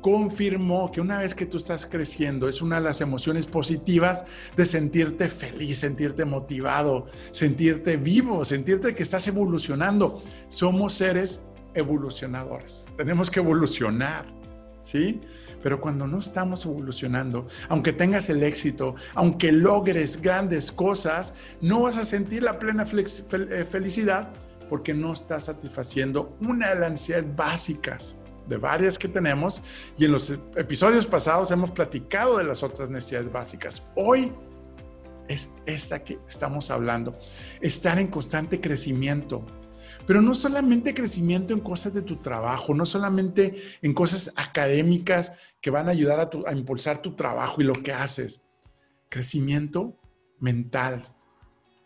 confirmó 0.00 0.90
que 0.90 1.00
una 1.00 1.18
vez 1.18 1.36
que 1.36 1.46
tú 1.46 1.58
estás 1.58 1.86
creciendo, 1.86 2.48
es 2.48 2.60
una 2.60 2.76
de 2.76 2.82
las 2.82 3.00
emociones 3.00 3.46
positivas 3.46 4.24
de 4.56 4.66
sentirte 4.66 5.28
feliz, 5.28 5.78
sentirte 5.78 6.24
motivado, 6.24 7.06
sentirte 7.30 7.96
vivo, 7.96 8.44
sentirte 8.44 8.92
que 8.92 9.04
estás 9.04 9.28
evolucionando. 9.28 10.18
Somos 10.48 10.94
seres 10.94 11.42
evolucionadores. 11.74 12.86
Tenemos 12.96 13.30
que 13.30 13.38
evolucionar. 13.38 14.43
¿Sí? 14.84 15.20
Pero 15.62 15.80
cuando 15.80 16.06
no 16.06 16.20
estamos 16.20 16.64
evolucionando, 16.64 17.48
aunque 17.68 17.92
tengas 17.92 18.30
el 18.30 18.44
éxito, 18.44 18.94
aunque 19.14 19.50
logres 19.50 20.20
grandes 20.20 20.70
cosas, 20.70 21.34
no 21.60 21.82
vas 21.82 21.96
a 21.96 22.04
sentir 22.04 22.44
la 22.44 22.58
plena 22.60 22.84
eh, 22.84 23.66
felicidad 23.68 24.32
porque 24.68 24.94
no 24.94 25.12
estás 25.12 25.44
satisfaciendo 25.44 26.36
una 26.40 26.70
de 26.70 26.80
las 26.80 26.90
necesidades 26.92 27.34
básicas 27.34 28.16
de 28.46 28.56
varias 28.58 28.98
que 28.98 29.08
tenemos 29.08 29.62
y 29.96 30.04
en 30.04 30.12
los 30.12 30.30
episodios 30.56 31.06
pasados 31.06 31.50
hemos 31.50 31.70
platicado 31.70 32.38
de 32.38 32.44
las 32.44 32.62
otras 32.62 32.90
necesidades 32.90 33.32
básicas. 33.32 33.82
Hoy 33.96 34.32
es 35.28 35.50
esta 35.64 36.04
que 36.04 36.18
estamos 36.28 36.70
hablando, 36.70 37.18
estar 37.62 37.98
en 37.98 38.08
constante 38.08 38.60
crecimiento, 38.60 39.46
pero 40.06 40.20
no 40.20 40.34
solamente 40.34 40.94
crecimiento 40.94 41.54
en 41.54 41.60
cosas 41.60 41.94
de 41.94 42.02
tu 42.02 42.16
trabajo, 42.16 42.74
no 42.74 42.86
solamente 42.86 43.54
en 43.82 43.94
cosas 43.94 44.32
académicas 44.36 45.32
que 45.60 45.70
van 45.70 45.88
a 45.88 45.92
ayudar 45.92 46.30
a, 46.46 46.52
impulsar 46.52 47.00
tu 47.02 47.14
trabajo 47.14 47.60
y 47.60 47.64
lo 47.64 47.74
que 47.74 47.92
haces. 47.92 48.42
Crecimiento 49.08 49.98
mental, 50.40 51.02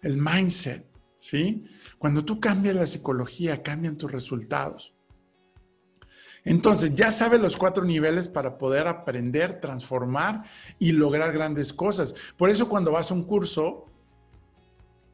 el 0.03 0.17
mindset, 0.17 0.87
¿sí? 1.19 1.65
Cuando 1.99 2.25
tú 2.25 2.41
cambias 2.41 2.77
la 2.77 2.87
psicología, 2.87 3.63
cambian 3.63 3.97
tus 3.97 4.11
resultados. 4.11 4.95
Entonces, 6.45 6.95
ya 6.95 7.13
sabes 7.13 7.41
los 7.41 7.57
cuatro 7.57 7.85
niveles 7.85 8.29
para 8.29 8.57
poder 8.57 8.87
aprender, 8.87 9.61
transformar 9.61 10.45
y 10.79 10.93
lograr 10.93 11.33
grandes 11.33 11.73
cosas. 11.73 12.15
Por 12.37 12.49
eso 12.49 12.69
cuando 12.69 12.93
vas 12.93 13.11
a 13.11 13.15
un 13.15 13.25
curso, 13.25 13.87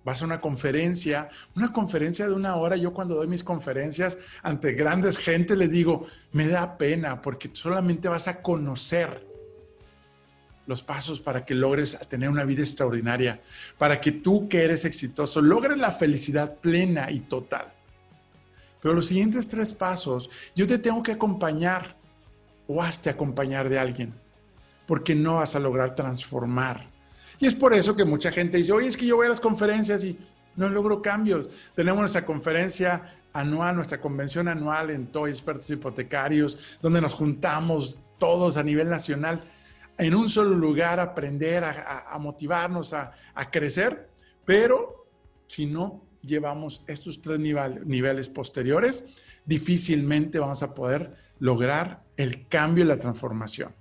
vas 0.04 0.22
a 0.22 0.26
una 0.26 0.40
conferencia, 0.40 1.28
una 1.56 1.72
conferencia 1.72 2.26
de 2.26 2.34
una 2.34 2.56
hora, 2.56 2.76
yo 2.76 2.92
cuando 2.92 3.14
doy 3.14 3.26
mis 3.26 3.42
conferencias 3.42 4.18
ante 4.42 4.72
grandes 4.72 5.18
gente 5.18 5.56
les 5.56 5.70
digo, 5.70 6.06
me 6.32 6.46
da 6.46 6.76
pena 6.76 7.20
porque 7.22 7.50
solamente 7.52 8.08
vas 8.08 8.28
a 8.28 8.42
conocer 8.42 9.26
los 10.66 10.82
pasos 10.82 11.20
para 11.20 11.44
que 11.44 11.54
logres 11.54 11.98
tener 12.08 12.28
una 12.28 12.44
vida 12.44 12.62
extraordinaria, 12.62 13.40
para 13.78 14.00
que 14.00 14.12
tú 14.12 14.48
que 14.48 14.64
eres 14.64 14.84
exitoso 14.84 15.40
logres 15.40 15.78
la 15.78 15.92
felicidad 15.92 16.56
plena 16.56 17.10
y 17.10 17.20
total. 17.20 17.72
Pero 18.80 18.94
los 18.94 19.06
siguientes 19.06 19.48
tres 19.48 19.72
pasos, 19.72 20.28
yo 20.54 20.66
te 20.66 20.78
tengo 20.78 21.02
que 21.02 21.12
acompañar 21.12 21.96
o 22.66 22.82
hazte 22.82 23.10
acompañar 23.10 23.68
de 23.68 23.78
alguien, 23.78 24.14
porque 24.86 25.14
no 25.14 25.36
vas 25.36 25.54
a 25.54 25.60
lograr 25.60 25.94
transformar 25.94 26.93
y 27.40 27.46
es 27.46 27.54
por 27.54 27.74
eso 27.74 27.96
que 27.96 28.04
mucha 28.04 28.30
gente 28.30 28.58
dice, 28.58 28.72
oye, 28.72 28.88
es 28.88 28.96
que 28.96 29.06
yo 29.06 29.16
voy 29.16 29.26
a 29.26 29.30
las 29.30 29.40
conferencias 29.40 30.04
y 30.04 30.18
no 30.56 30.68
logro 30.68 31.02
cambios. 31.02 31.48
Tenemos 31.74 32.00
nuestra 32.00 32.24
conferencia 32.24 33.02
anual, 33.32 33.76
nuestra 33.76 34.00
convención 34.00 34.48
anual 34.48 34.90
en 34.90 35.08
TOY 35.08 35.30
Expertos 35.30 35.68
Hipotecarios, 35.70 36.78
donde 36.80 37.00
nos 37.00 37.14
juntamos 37.14 37.98
todos 38.18 38.56
a 38.56 38.62
nivel 38.62 38.88
nacional 38.88 39.42
en 39.98 40.14
un 40.14 40.28
solo 40.28 40.54
lugar 40.54 40.98
a 41.00 41.04
aprender, 41.04 41.64
a, 41.64 42.16
motivarnos, 42.18 42.94
a, 42.94 43.12
a, 43.34 43.50
crecer, 43.50 44.08
pero 44.44 45.06
si 45.46 45.66
no 45.66 46.02
llevamos 46.22 46.82
estos 46.86 47.20
tres 47.20 47.38
niveles 47.38 48.28
posteriores, 48.28 49.04
difícilmente 49.44 50.38
vamos 50.38 50.62
a 50.62 50.74
poder 50.74 51.12
lograr 51.38 52.02
el 52.16 52.48
cambio 52.48 52.84
y 52.84 52.88
la 52.88 52.98
transformación. 52.98 53.72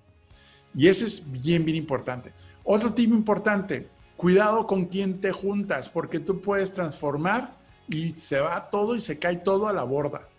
Y 0.75 0.87
eso 0.87 1.05
es 1.05 1.23
bien, 1.31 1.65
bien 1.65 1.77
importante. 1.77 2.33
Otro 2.63 2.93
tip 2.93 3.11
importante, 3.11 3.89
cuidado 4.15 4.65
con 4.65 4.85
quién 4.85 5.19
te 5.19 5.31
juntas, 5.31 5.89
porque 5.89 6.19
tú 6.19 6.41
puedes 6.41 6.73
transformar 6.73 7.57
y 7.89 8.11
se 8.11 8.39
va 8.39 8.69
todo 8.69 8.95
y 8.95 9.01
se 9.01 9.19
cae 9.19 9.37
todo 9.37 9.67
a 9.67 9.73
la 9.73 9.83
borda. 9.83 10.29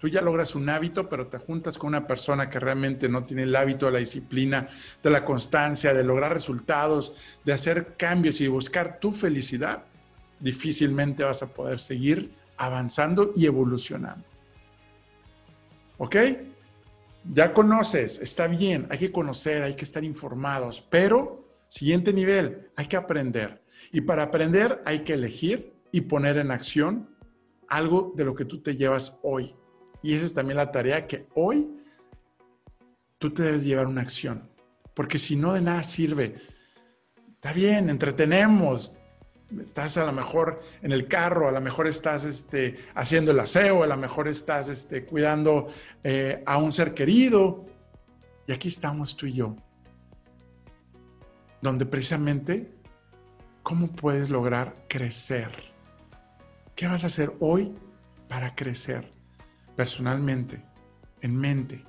Tú 0.00 0.08
ya 0.08 0.20
logras 0.20 0.54
un 0.54 0.68
hábito, 0.68 1.08
pero 1.08 1.28
te 1.28 1.38
juntas 1.38 1.78
con 1.78 1.88
una 1.88 2.06
persona 2.06 2.50
que 2.50 2.60
realmente 2.60 3.08
no 3.08 3.24
tiene 3.24 3.44
el 3.44 3.56
hábito 3.56 3.86
de 3.86 3.92
la 3.92 3.98
disciplina, 4.00 4.66
de 5.02 5.10
la 5.10 5.24
constancia, 5.24 5.94
de 5.94 6.04
lograr 6.04 6.32
resultados, 6.32 7.14
de 7.44 7.54
hacer 7.54 7.96
cambios 7.96 8.40
y 8.40 8.48
buscar 8.48 8.98
tu 9.00 9.12
felicidad. 9.12 9.84
Difícilmente 10.40 11.24
vas 11.24 11.42
a 11.42 11.54
poder 11.54 11.78
seguir 11.80 12.34
avanzando 12.58 13.32
y 13.34 13.46
evolucionando. 13.46 14.24
¿Ok? 15.96 16.16
Ya 17.32 17.54
conoces, 17.54 18.18
está 18.18 18.46
bien, 18.46 18.86
hay 18.90 18.98
que 18.98 19.12
conocer, 19.12 19.62
hay 19.62 19.74
que 19.74 19.84
estar 19.84 20.04
informados, 20.04 20.86
pero 20.90 21.48
siguiente 21.68 22.12
nivel, 22.12 22.70
hay 22.76 22.86
que 22.86 22.96
aprender. 22.96 23.62
Y 23.92 24.02
para 24.02 24.24
aprender 24.24 24.82
hay 24.84 25.00
que 25.00 25.14
elegir 25.14 25.74
y 25.90 26.02
poner 26.02 26.36
en 26.38 26.50
acción 26.50 27.08
algo 27.68 28.12
de 28.14 28.24
lo 28.24 28.34
que 28.34 28.44
tú 28.44 28.60
te 28.60 28.76
llevas 28.76 29.18
hoy. 29.22 29.54
Y 30.02 30.14
esa 30.14 30.26
es 30.26 30.34
también 30.34 30.58
la 30.58 30.70
tarea 30.70 31.06
que 31.06 31.26
hoy 31.34 31.70
tú 33.18 33.32
te 33.32 33.42
debes 33.42 33.64
llevar 33.64 33.86
una 33.86 34.02
acción. 34.02 34.50
Porque 34.94 35.18
si 35.18 35.34
no, 35.34 35.54
de 35.54 35.62
nada 35.62 35.82
sirve. 35.82 36.36
Está 37.34 37.52
bien, 37.52 37.88
entretenemos, 37.88 38.96
estás 39.60 39.96
a 39.98 40.04
lo 40.04 40.12
mejor 40.12 40.60
en 40.82 40.92
el 40.92 41.08
carro, 41.08 41.48
a 41.48 41.52
lo 41.52 41.60
mejor 41.60 41.86
estás 41.86 42.24
este, 42.24 42.76
haciendo 42.94 43.30
el 43.30 43.40
aseo, 43.40 43.82
a 43.82 43.86
lo 43.86 43.96
mejor 43.96 44.28
estás 44.28 44.68
este, 44.68 45.04
cuidando 45.04 45.68
eh, 46.02 46.42
a 46.46 46.58
un 46.58 46.72
ser 46.72 46.94
querido. 46.94 47.66
Y 48.46 48.52
aquí 48.52 48.68
estamos 48.68 49.16
tú 49.16 49.26
y 49.26 49.34
yo, 49.34 49.56
donde 51.62 51.86
precisamente, 51.86 52.74
¿cómo 53.62 53.88
puedes 53.88 54.28
lograr 54.30 54.74
crecer? 54.88 55.50
¿Qué 56.74 56.86
vas 56.86 57.04
a 57.04 57.06
hacer 57.06 57.32
hoy 57.40 57.74
para 58.28 58.54
crecer 58.54 59.10
personalmente, 59.76 60.62
en 61.22 61.36
mente? 61.36 61.84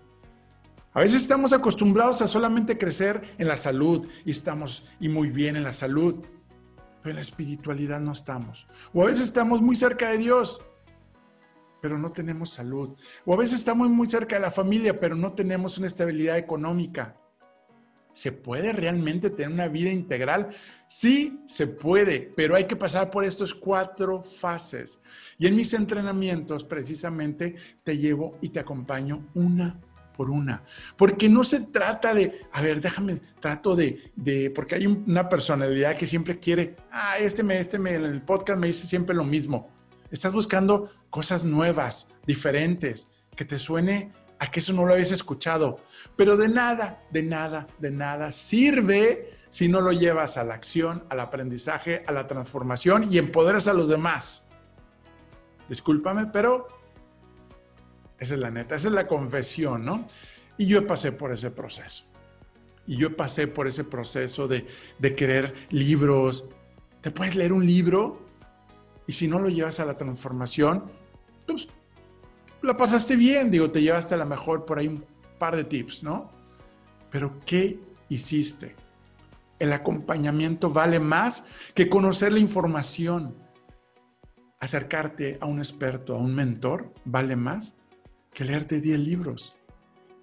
A 0.96 1.02
veces 1.02 1.22
estamos 1.22 1.52
acostumbrados 1.52 2.22
a 2.22 2.28
solamente 2.28 2.78
crecer 2.78 3.22
en 3.38 3.50
la 3.50 3.58
salud 3.58 4.08
y 4.24 4.32
estamos 4.32 4.88
y 5.02 5.10
muy 5.10 5.30
bien 5.30 5.58
en 5.58 5.64
la 5.66 5.74
salud, 5.74 6.26
pero 7.06 7.12
en 7.12 7.18
la 7.18 7.22
espiritualidad 7.22 8.00
no 8.00 8.14
estamos. 8.14 8.66
O 8.92 9.04
a 9.04 9.06
veces 9.06 9.26
estamos 9.26 9.62
muy 9.62 9.76
cerca 9.76 10.10
de 10.10 10.18
Dios, 10.18 10.60
pero 11.80 12.00
no 12.00 12.10
tenemos 12.10 12.50
salud. 12.50 12.98
O 13.26 13.36
a 13.36 13.38
veces 13.38 13.60
estamos 13.60 13.90
muy 13.90 14.10
cerca 14.10 14.38
de 14.38 14.42
la 14.42 14.50
familia, 14.50 15.00
pero 15.00 15.16
no 15.16 15.34
tenemos 15.34 15.78
una 15.78 15.86
estabilidad 15.86 16.40
económica. 16.40 17.16
¿Se 18.12 18.32
puede 18.32 18.74
realmente 18.74 19.30
tener 19.30 19.52
una 19.52 19.68
vida 19.68 19.92
integral? 19.92 20.48
Sí, 20.88 21.44
se 21.46 21.68
puede, 21.68 22.22
pero 22.36 22.56
hay 22.56 22.64
que 22.64 22.76
pasar 22.76 23.12
por 23.12 23.24
estos 23.24 23.54
cuatro 23.54 24.24
fases. 24.24 25.00
Y 25.38 25.46
en 25.46 25.56
mis 25.56 25.76
entrenamientos 25.76 26.64
precisamente 26.64 27.54
te 27.84 28.00
llevo 28.00 28.40
y 28.42 28.50
te 28.50 28.62
acompaño 28.62 29.28
una 29.36 29.80
por 30.16 30.30
una. 30.30 30.64
Porque 30.98 31.30
no 31.30 31.44
se 31.44 31.62
trata 31.62 32.14
de, 32.14 32.42
a 32.52 32.62
ver, 32.62 32.82
déjame, 32.82 33.20
trato 33.40 33.76
de, 33.76 34.12
de, 34.16 34.50
porque 34.52 34.76
hay 34.76 34.88
una 34.88 35.28
personalidad 35.30 35.96
que 35.96 36.08
siempre 36.08 36.40
quiere, 36.40 36.76
ah, 36.92 37.18
este 37.20 37.44
me, 37.44 37.58
este 37.60 37.80
me, 37.80 37.94
en 37.94 38.06
el 38.06 38.22
podcast 38.22 38.60
me 38.60 38.68
dice 38.68 38.88
siempre 38.88 39.16
lo 39.16 39.24
mismo. 39.24 39.70
Estás 40.12 40.32
buscando 40.32 40.90
cosas 41.10 41.44
nuevas, 41.44 42.08
diferentes, 42.26 43.08
que 43.36 43.46
te 43.46 43.60
suene 43.60 44.12
a 44.40 44.52
que 44.52 44.60
eso 44.60 44.74
no 44.74 44.86
lo 44.86 44.94
habías 44.94 45.12
escuchado. 45.12 45.80
Pero 46.16 46.38
de 46.38 46.48
nada, 46.48 47.04
de 47.12 47.24
nada, 47.24 47.68
de 47.80 47.92
nada 47.92 48.32
sirve 48.32 49.30
si 49.50 49.68
no 49.68 49.82
lo 49.82 49.92
llevas 49.92 50.38
a 50.38 50.44
la 50.44 50.54
acción, 50.54 51.04
al 51.10 51.20
aprendizaje, 51.20 52.04
a 52.08 52.12
la 52.12 52.28
transformación 52.28 53.12
y 53.12 53.18
empoderas 53.18 53.68
a 53.68 53.74
los 53.74 53.90
demás. 53.90 54.48
Discúlpame, 55.70 56.28
pero 56.28 56.68
esa 58.20 58.34
es 58.36 58.40
la 58.40 58.52
neta, 58.52 58.76
esa 58.76 58.88
es 58.88 58.94
la 58.94 59.08
confesión, 59.08 59.86
¿no? 59.86 60.08
Y 60.58 60.68
yo 60.68 60.88
pasé 60.88 61.12
por 61.12 61.32
ese 61.34 61.52
proceso. 61.52 62.06
Y 62.88 62.98
yo 62.98 63.16
pasé 63.16 63.48
por 63.48 63.68
ese 63.68 63.84
proceso 63.84 64.48
de, 64.48 64.66
de 65.00 65.16
querer 65.16 65.54
libros. 65.70 66.48
Te 67.02 67.12
puedes 67.12 67.36
leer 67.36 67.52
un 67.52 67.66
libro 67.66 68.22
y 69.08 69.14
si 69.14 69.28
no 69.28 69.40
lo 69.40 69.50
llevas 69.50 69.80
a 69.80 69.86
la 69.86 69.98
transformación, 69.98 70.86
pues 71.46 71.68
la 72.62 72.78
pasaste 72.78 73.16
bien, 73.16 73.52
digo, 73.52 73.70
te 73.70 73.82
llevaste 73.82 74.16
a 74.16 74.18
lo 74.18 74.26
mejor 74.26 74.66
por 74.66 74.80
ahí 74.80 74.88
un 74.88 75.06
par 75.38 75.56
de 75.56 75.64
tips, 75.64 76.04
¿no? 76.04 76.32
Pero 77.10 77.40
¿qué 77.46 77.80
hiciste? 78.10 78.76
El 79.60 79.74
acompañamiento 79.74 80.70
vale 80.70 81.00
más 81.00 81.46
que 81.74 81.90
conocer 81.90 82.32
la 82.32 82.40
información. 82.40 83.36
Acercarte 84.60 85.38
a 85.42 85.46
un 85.46 85.60
experto, 85.60 86.16
a 86.16 86.18
un 86.18 86.34
mentor, 86.34 86.94
vale 87.04 87.36
más 87.36 87.76
que 88.36 88.44
leerte 88.44 88.82
10 88.82 89.00
libros 89.00 89.58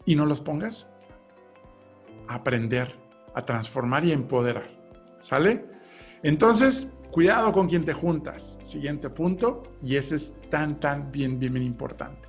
y 0.04 0.14
no 0.14 0.26
los 0.26 0.40
pongas 0.40 0.87
a 2.28 2.35
aprender, 2.35 2.95
a 3.35 3.45
transformar 3.45 4.04
y 4.04 4.12
a 4.12 4.14
empoderar. 4.14 4.71
¿Sale? 5.19 5.66
Entonces, 6.23 6.92
cuidado 7.11 7.50
con 7.52 7.69
quien 7.69 7.85
te 7.85 7.95
juntas. 7.95 8.59
Siguiente 8.62 9.09
punto, 9.09 9.62
y 9.83 9.97
ese 9.97 10.16
es 10.16 10.40
tan, 10.50 10.78
tan 10.78 11.11
bien, 11.11 11.40
bien, 11.40 11.54
bien 11.54 11.64
importante. 11.64 12.28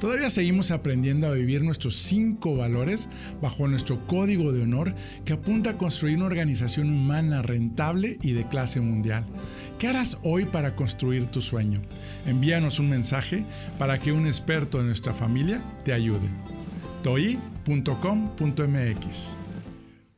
Todavía 0.00 0.30
seguimos 0.30 0.70
aprendiendo 0.70 1.26
a 1.26 1.32
vivir 1.32 1.62
nuestros 1.62 1.96
cinco 1.96 2.56
valores 2.56 3.08
bajo 3.42 3.66
nuestro 3.66 4.06
código 4.06 4.52
de 4.52 4.62
honor 4.62 4.94
que 5.24 5.32
apunta 5.32 5.70
a 5.70 5.78
construir 5.78 6.16
una 6.16 6.26
organización 6.26 6.90
humana 6.90 7.42
rentable 7.42 8.18
y 8.22 8.32
de 8.32 8.46
clase 8.46 8.80
mundial. 8.80 9.26
¿Qué 9.78 9.88
harás 9.88 10.16
hoy 10.22 10.44
para 10.44 10.76
construir 10.76 11.26
tu 11.26 11.40
sueño? 11.40 11.82
Envíanos 12.26 12.78
un 12.78 12.90
mensaje 12.90 13.44
para 13.76 13.98
que 13.98 14.12
un 14.12 14.28
experto 14.28 14.78
de 14.78 14.84
nuestra 14.84 15.14
familia 15.14 15.60
te 15.84 15.92
ayude. 15.92 16.28
toi.com.mx 17.02 17.84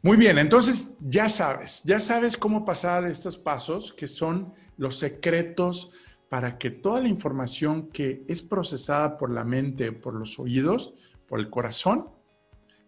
Muy 0.03 0.17
bien, 0.19 0.39
entonces 0.39 0.95
ya 1.01 1.31
sabes, 1.31 1.81
ya 1.85 2.01
sabes 2.01 2.37
cómo 2.37 2.67
pasar 2.67 3.07
estos 3.07 3.39
pasos 3.39 3.95
que 3.95 4.09
son 4.09 4.53
los 4.77 4.99
secretos 4.99 5.91
para 6.31 6.59
que 6.59 6.71
toda 6.71 7.01
la 7.01 7.09
información 7.09 7.89
que 7.89 8.23
es 8.29 8.41
procesada 8.41 9.19
por 9.19 9.33
la 9.33 9.43
mente, 9.43 9.91
por 9.91 10.15
los 10.15 10.39
oídos, 10.39 10.95
por 11.27 11.41
el 11.41 11.51
corazón, 11.51 12.07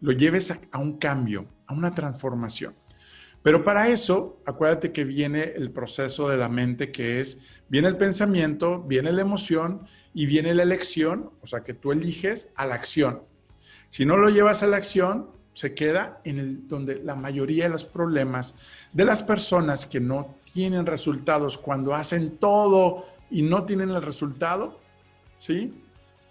lo 0.00 0.12
lleves 0.12 0.52
a, 0.70 0.78
un 0.78 0.96
cambio, 0.98 1.48
a 1.66 1.74
una 1.74 1.92
transformación. 1.92 2.74
Pero 3.42 3.64
para 3.64 3.88
eso, 3.88 4.40
acuérdate 4.46 4.92
que 4.92 5.02
viene 5.02 5.42
el 5.56 5.72
proceso 5.72 6.28
de 6.28 6.36
la 6.36 6.48
mente, 6.48 6.92
que 6.92 7.20
es, 7.20 7.40
viene 7.68 7.88
el 7.88 7.96
pensamiento, 7.96 8.80
viene 8.80 9.12
la 9.12 9.22
emoción 9.22 9.88
y 10.14 10.26
viene 10.26 10.54
la 10.54 10.62
elección, 10.62 11.32
o 11.40 11.46
sea, 11.48 11.64
que 11.64 11.74
tú 11.74 11.90
eliges 11.90 12.52
a 12.54 12.64
la 12.64 12.76
acción. 12.76 13.24
Si 13.88 14.06
no 14.06 14.16
lo 14.18 14.28
llevas 14.28 14.62
a 14.62 14.68
la 14.68 14.76
acción, 14.76 15.30
se 15.52 15.74
queda 15.74 16.20
en 16.22 16.68
donde 16.68 17.02
la 17.02 17.16
mayoría 17.16 17.64
de 17.64 17.70
los 17.70 17.84
problemas 17.84 18.54
de 18.92 19.04
las 19.04 19.24
personas 19.24 19.84
que 19.84 19.98
no 19.98 20.36
tienen 20.52 20.86
resultados 20.86 21.58
cuando 21.58 21.92
hacen 21.92 22.38
todo 22.38 23.04
y 23.32 23.42
no 23.42 23.64
tienen 23.64 23.90
el 23.90 24.02
resultado, 24.02 24.78
¿sí? 25.34 25.74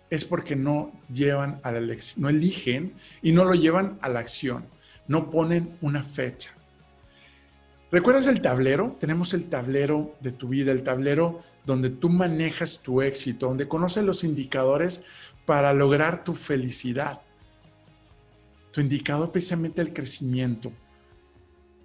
Es 0.10 0.24
porque 0.24 0.56
no 0.56 0.92
llevan 1.12 1.60
a 1.64 1.72
la 1.72 1.80
elección, 1.80 2.24
no 2.24 2.30
eligen 2.30 2.94
y 3.22 3.32
no 3.32 3.44
lo 3.44 3.56
llevan 3.56 3.98
a 4.02 4.10
la 4.10 4.20
acción, 4.20 4.66
no 5.08 5.30
ponen 5.30 5.78
una 5.82 6.04
fecha. 6.04 6.52
¿Recuerdas 7.92 8.28
el 8.28 8.42
tablero? 8.42 8.96
Tenemos 9.00 9.34
el 9.34 9.50
tablero 9.50 10.16
de 10.22 10.32
tu 10.32 10.48
vida, 10.48 10.72
el 10.72 10.84
tablero 10.84 11.42
donde 11.66 11.90
tú 11.90 12.08
manejas 12.08 12.80
tu 12.80 13.02
éxito, 13.02 13.48
donde 13.48 13.68
conoces 13.68 14.06
los 14.06 14.24
indicadores 14.24 15.04
para 15.46 15.74
lograr 15.74 16.24
tu 16.24 16.34
felicidad. 16.34 17.22
Tu 18.72 18.80
indicador 18.80 19.32
precisamente 19.32 19.82
el 19.82 19.92
crecimiento, 19.92 20.72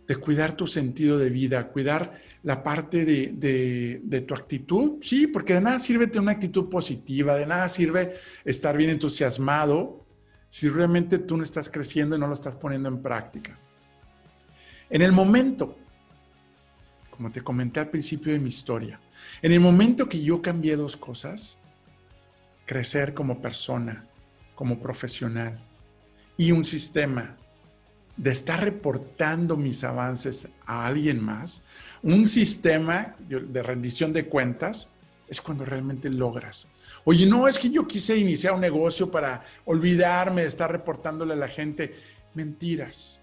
de 0.07 0.16
cuidar 0.16 0.53
tu 0.53 0.66
sentido 0.66 1.19
de 1.19 1.31
vida, 1.31 1.69
cuidar 1.69 2.12
la 2.42 2.62
parte 2.62 3.05
de, 3.05 4.25
tu 4.27 4.35
actitud, 4.35 4.99
sí, 5.01 5.27
porque 5.27 5.55
de 5.55 5.61
nada 5.61 5.81
sirve 5.81 6.07
tener 6.07 6.23
una 6.23 6.33
actitud 6.33 6.69
positiva, 6.69 7.35
de 7.35 7.47
nada 7.47 7.69
sirve 7.69 8.12
estar 8.45 8.77
bien 8.77 8.90
entusiasmado 8.90 10.05
si 10.49 10.69
realmente 10.69 11.19
tú 11.19 11.37
no 11.37 11.42
estás 11.42 11.69
creciendo 11.69 12.16
y 12.16 12.19
no 12.19 12.29
lo 12.29 12.35
estás 12.35 12.55
poniendo 12.57 12.88
en 12.88 13.03
práctica. 13.03 13.59
En 14.88 15.03
el 15.03 15.11
momento, 15.11 15.77
como 17.11 17.33
te 17.33 17.42
comenté 17.42 17.81
al 17.81 17.88
principio 17.88 18.33
de 18.33 18.38
mi 18.38 18.49
historia, 18.49 19.01
en 19.42 19.51
el 19.51 19.59
momento 19.59 20.09
que 20.09 20.23
yo 20.23 20.40
cambié 20.40 20.77
dos 20.77 20.97
cosas, 20.97 21.59
crecer 22.64 23.12
como 23.12 23.40
persona, 23.40 24.07
como 24.55 24.79
profesional 24.79 25.61
y 26.37 26.53
un 26.53 26.64
sistema 26.64 27.37
de 28.16 28.31
estar 28.31 28.62
reportando 28.62 29.57
mis 29.57 29.85
avances 29.85 30.48
a 30.64 30.87
alguien 30.87 31.22
más, 31.22 31.62
un 32.02 32.29
sistema 32.29 33.14
de 33.29 33.62
rendición 33.62 34.12
de 34.12 34.26
cuentas, 34.26 34.88
es 35.29 35.40
cuando 35.40 35.64
realmente 35.64 36.09
logras. 36.09 36.68
Oye, 37.05 37.26
no, 37.26 37.46
es 37.46 37.59
que 37.59 37.70
yo 37.70 37.87
quise 37.87 38.16
iniciar 38.16 38.55
un 38.55 38.61
negocio 38.61 39.11
para 39.11 39.42
olvidarme 39.64 40.42
de 40.42 40.48
estar 40.48 40.70
reportándole 40.70 41.35
a 41.35 41.37
la 41.37 41.48
gente. 41.48 41.94
Mentiras. 42.35 43.22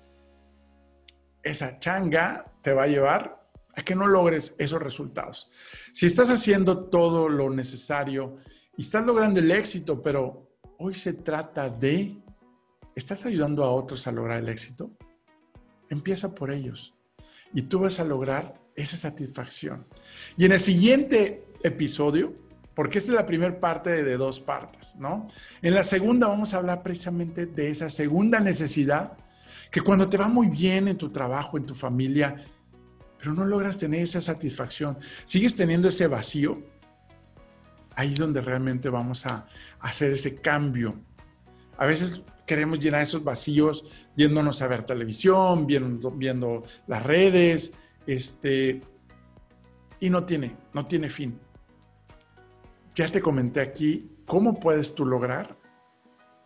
Esa 1.42 1.80
changa 1.80 2.46
te 2.62 2.74
va 2.74 2.84
a 2.84 2.88
llevar 2.88 3.44
a 3.76 3.82
que 3.82 3.96
no 3.96 4.08
logres 4.08 4.56
esos 4.58 4.82
resultados. 4.82 5.50
Si 5.92 6.06
estás 6.06 6.30
haciendo 6.30 6.86
todo 6.86 7.28
lo 7.30 7.50
necesario 7.50 8.38
y 8.78 8.84
estás 8.84 9.06
logrando 9.06 9.40
el 9.40 9.52
éxito, 9.52 10.02
pero 10.02 10.50
hoy 10.78 10.94
se 10.94 11.14
trata 11.14 11.70
de 11.70 12.23
¿Estás 12.96 13.26
ayudando 13.26 13.64
a 13.64 13.72
otros 13.72 14.06
a 14.06 14.12
lograr 14.12 14.40
el 14.40 14.50
éxito? 14.50 14.92
Empieza 15.90 16.36
por 16.36 16.52
ellos 16.52 16.94
y 17.54 17.64
tú 17.64 17.80
vas 17.80 18.00
a 18.00 18.04
lograr 18.04 18.62
esa 18.76 18.98
satisfacción. 18.98 19.86
Y 20.38 20.46
en 20.46 20.52
el 20.52 20.60
siguiente 20.60 21.44
episodio, 21.64 22.34
porque 22.76 23.00
esta 23.00 23.12
es 23.12 23.16
la 23.16 23.26
primera 23.26 23.60
parte 23.60 24.04
de 24.04 24.18
dos 24.18 24.40
partes, 24.40 24.96
¿no? 24.96 25.28
En 25.62 25.74
la 25.74 25.84
segunda 25.84 26.28
vamos 26.28 26.54
a 26.54 26.58
hablar 26.58 26.84
precisamente 26.84 27.48
de 27.48 27.70
esa 27.70 27.90
segunda 27.90 28.40
necesidad, 28.40 29.18
que 29.72 29.82
cuando 29.82 30.08
te 30.08 30.18
va 30.18 30.28
muy 30.28 30.48
bien 30.48 30.88
en 30.88 30.98
tu 30.98 31.10
trabajo, 31.10 31.58
en 31.58 31.66
tu 31.66 31.74
familia, 31.74 32.36
pero 33.18 33.34
no 33.34 33.46
logras 33.46 33.80
tener 33.80 34.02
esa 34.02 34.22
satisfacción, 34.22 34.98
sigues 35.26 35.56
teniendo 35.56 35.88
ese 35.88 36.06
vacío, 36.06 36.62
ahí 37.96 38.14
es 38.14 38.20
donde 38.20 38.42
realmente 38.42 38.90
vamos 38.90 39.26
a 39.26 39.48
hacer 39.80 40.12
ese 40.12 40.42
cambio. 40.42 41.00
A 41.84 41.86
veces 41.86 42.22
queremos 42.46 42.80
llenar 42.80 43.02
esos 43.02 43.26
vacíos 43.26 43.84
yéndonos 44.16 44.62
a 44.62 44.68
ver 44.68 44.84
televisión, 44.84 45.68
viendo, 45.68 46.64
las 46.88 47.04
redes, 47.04 47.74
este, 48.08 48.80
y 50.00 50.10
no 50.10 50.24
tiene, 50.24 50.56
no 50.72 50.86
tiene 50.86 51.10
fin. 51.10 51.38
Ya 52.94 53.10
te 53.10 53.22
comenté 53.22 53.60
aquí 53.60 54.16
cómo 54.26 54.62
puedes 54.62 54.96
tú 54.96 55.06
lograr 55.06 55.58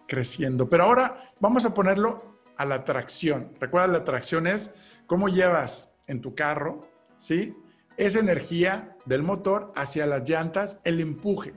creciendo, 0.07 0.67
pero 0.67 0.85
ahora 0.85 1.31
vamos 1.39 1.65
a 1.65 1.73
ponerlo 1.75 2.39
a 2.57 2.65
la 2.65 2.83
tracción. 2.83 3.53
Recuerda, 3.59 3.89
la 3.89 4.05
tracción 4.05 4.47
es 4.47 4.73
cómo 5.05 5.29
llevas 5.29 5.93
en 6.07 6.19
tu 6.19 6.33
carro, 6.33 6.89
¿sí? 7.17 7.55
Esa 7.95 8.17
energía 8.17 8.97
del 9.05 9.21
motor 9.21 9.71
hacia 9.75 10.07
las 10.07 10.27
llantas, 10.27 10.81
el 10.83 10.99
empuje 10.99 11.53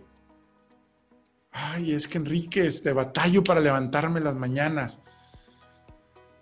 ay, 1.53 1.93
es 1.93 2.07
que 2.07 2.19
Enrique, 2.19 2.67
este, 2.67 2.93
batallo 2.93 3.43
para 3.43 3.61
levantarme 3.61 4.21
las 4.21 4.37
mañanas, 4.37 5.01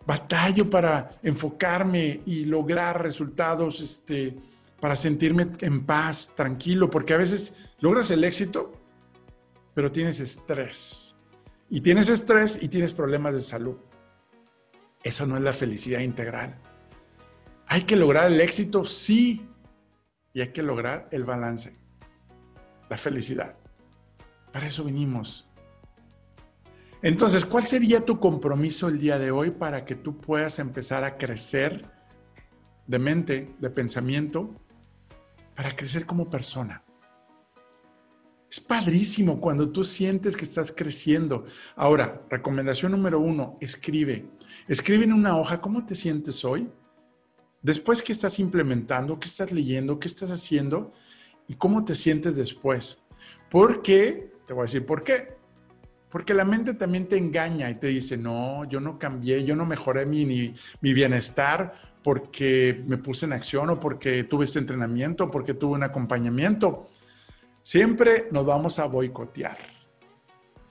batallo 0.06 0.70
para 0.70 1.10
enfocarme 1.22 2.22
y 2.24 2.44
lograr 2.44 3.02
resultados, 3.02 3.80
este, 3.80 4.36
para 4.80 4.96
sentirme 4.96 5.48
en 5.60 5.84
paz, 5.84 6.32
tranquilo, 6.34 6.88
porque 6.88 7.14
a 7.14 7.18
veces 7.18 7.52
logras 7.80 8.10
el 8.10 8.24
éxito, 8.24 8.72
pero 9.74 9.92
tienes 9.92 10.20
estrés. 10.20 11.14
Y 11.70 11.82
tienes 11.82 12.08
estrés 12.08 12.58
y 12.62 12.68
tienes 12.68 12.94
problemas 12.94 13.34
de 13.34 13.42
salud. 13.42 13.76
Esa 15.02 15.26
no 15.26 15.36
es 15.36 15.42
la 15.42 15.52
felicidad 15.52 16.00
integral. 16.00 16.58
Hay 17.66 17.82
que 17.82 17.96
lograr 17.96 18.32
el 18.32 18.40
éxito, 18.40 18.84
sí, 18.84 19.46
y 20.32 20.40
hay 20.40 20.52
que 20.52 20.62
lograr 20.62 21.08
el 21.10 21.24
balance, 21.24 21.76
la 22.88 22.96
felicidad. 22.96 23.57
Para 24.52 24.66
eso 24.66 24.84
vinimos. 24.84 25.48
Entonces, 27.02 27.44
¿cuál 27.44 27.64
sería 27.64 28.04
tu 28.04 28.18
compromiso 28.18 28.88
el 28.88 28.98
día 28.98 29.18
de 29.18 29.30
hoy 29.30 29.50
para 29.50 29.84
que 29.84 29.94
tú 29.94 30.18
puedas 30.18 30.58
empezar 30.58 31.04
a 31.04 31.16
crecer 31.16 31.88
de 32.86 32.98
mente, 32.98 33.54
de 33.58 33.70
pensamiento, 33.70 34.54
para 35.54 35.76
crecer 35.76 36.06
como 36.06 36.28
persona? 36.28 36.82
Es 38.50 38.60
padrísimo 38.60 39.40
cuando 39.40 39.70
tú 39.70 39.84
sientes 39.84 40.36
que 40.36 40.44
estás 40.44 40.72
creciendo. 40.72 41.44
Ahora, 41.76 42.22
recomendación 42.30 42.92
número 42.92 43.20
uno, 43.20 43.58
escribe. 43.60 44.30
Escribe 44.66 45.04
en 45.04 45.12
una 45.12 45.36
hoja 45.36 45.60
cómo 45.60 45.84
te 45.84 45.94
sientes 45.94 46.44
hoy, 46.44 46.68
después 47.62 48.02
qué 48.02 48.12
estás 48.12 48.38
implementando, 48.38 49.20
qué 49.20 49.28
estás 49.28 49.52
leyendo, 49.52 49.98
qué 49.98 50.08
estás 50.08 50.30
haciendo 50.30 50.92
y 51.46 51.54
cómo 51.54 51.84
te 51.84 51.94
sientes 51.94 52.36
después. 52.36 52.98
Porque, 53.50 54.32
te 54.48 54.54
voy 54.54 54.62
a 54.62 54.64
decir 54.64 54.86
por 54.86 55.04
qué. 55.04 55.36
Porque 56.08 56.32
la 56.32 56.46
mente 56.46 56.72
también 56.72 57.06
te 57.06 57.18
engaña 57.18 57.68
y 57.68 57.74
te 57.74 57.88
dice, 57.88 58.16
no, 58.16 58.64
yo 58.64 58.80
no 58.80 58.98
cambié, 58.98 59.44
yo 59.44 59.54
no 59.54 59.66
mejoré 59.66 60.06
mi, 60.06 60.24
mi 60.24 60.94
bienestar 60.94 61.74
porque 62.02 62.82
me 62.86 62.96
puse 62.96 63.26
en 63.26 63.34
acción 63.34 63.68
o 63.68 63.78
porque 63.78 64.24
tuve 64.24 64.46
este 64.46 64.58
entrenamiento, 64.58 65.24
o 65.24 65.30
porque 65.30 65.52
tuve 65.52 65.74
un 65.74 65.82
acompañamiento. 65.82 66.88
Siempre 67.62 68.28
nos 68.30 68.46
vamos 68.46 68.78
a 68.78 68.86
boicotear. 68.86 69.58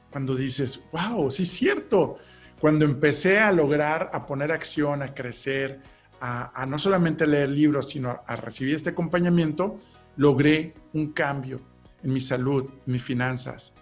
Cuando 0.09 0.33
dices, 0.33 0.81
wow, 0.91 1.29
sí 1.29 1.43
es 1.43 1.49
cierto. 1.49 2.17
Cuando 2.59 2.83
empecé 2.83 3.37
a 3.37 3.51
lograr, 3.51 4.09
a 4.11 4.25
poner 4.25 4.51
acción, 4.51 5.03
a 5.03 5.13
crecer, 5.13 5.79
a, 6.19 6.65
no 6.67 6.79
solamente 6.79 7.27
leer 7.27 7.49
libros, 7.49 7.89
sino 7.91 8.23
a 8.25 8.35
recibir 8.37 8.73
este 8.73 8.89
acompañamiento, 8.89 9.75
logré 10.15 10.73
un 10.93 11.13
cambio 11.13 11.76
en 12.03 12.13
mi 12.13 12.21
salud, 12.21 12.69
en 12.85 12.93
mis 12.93 13.03
finanzas, 13.03 13.73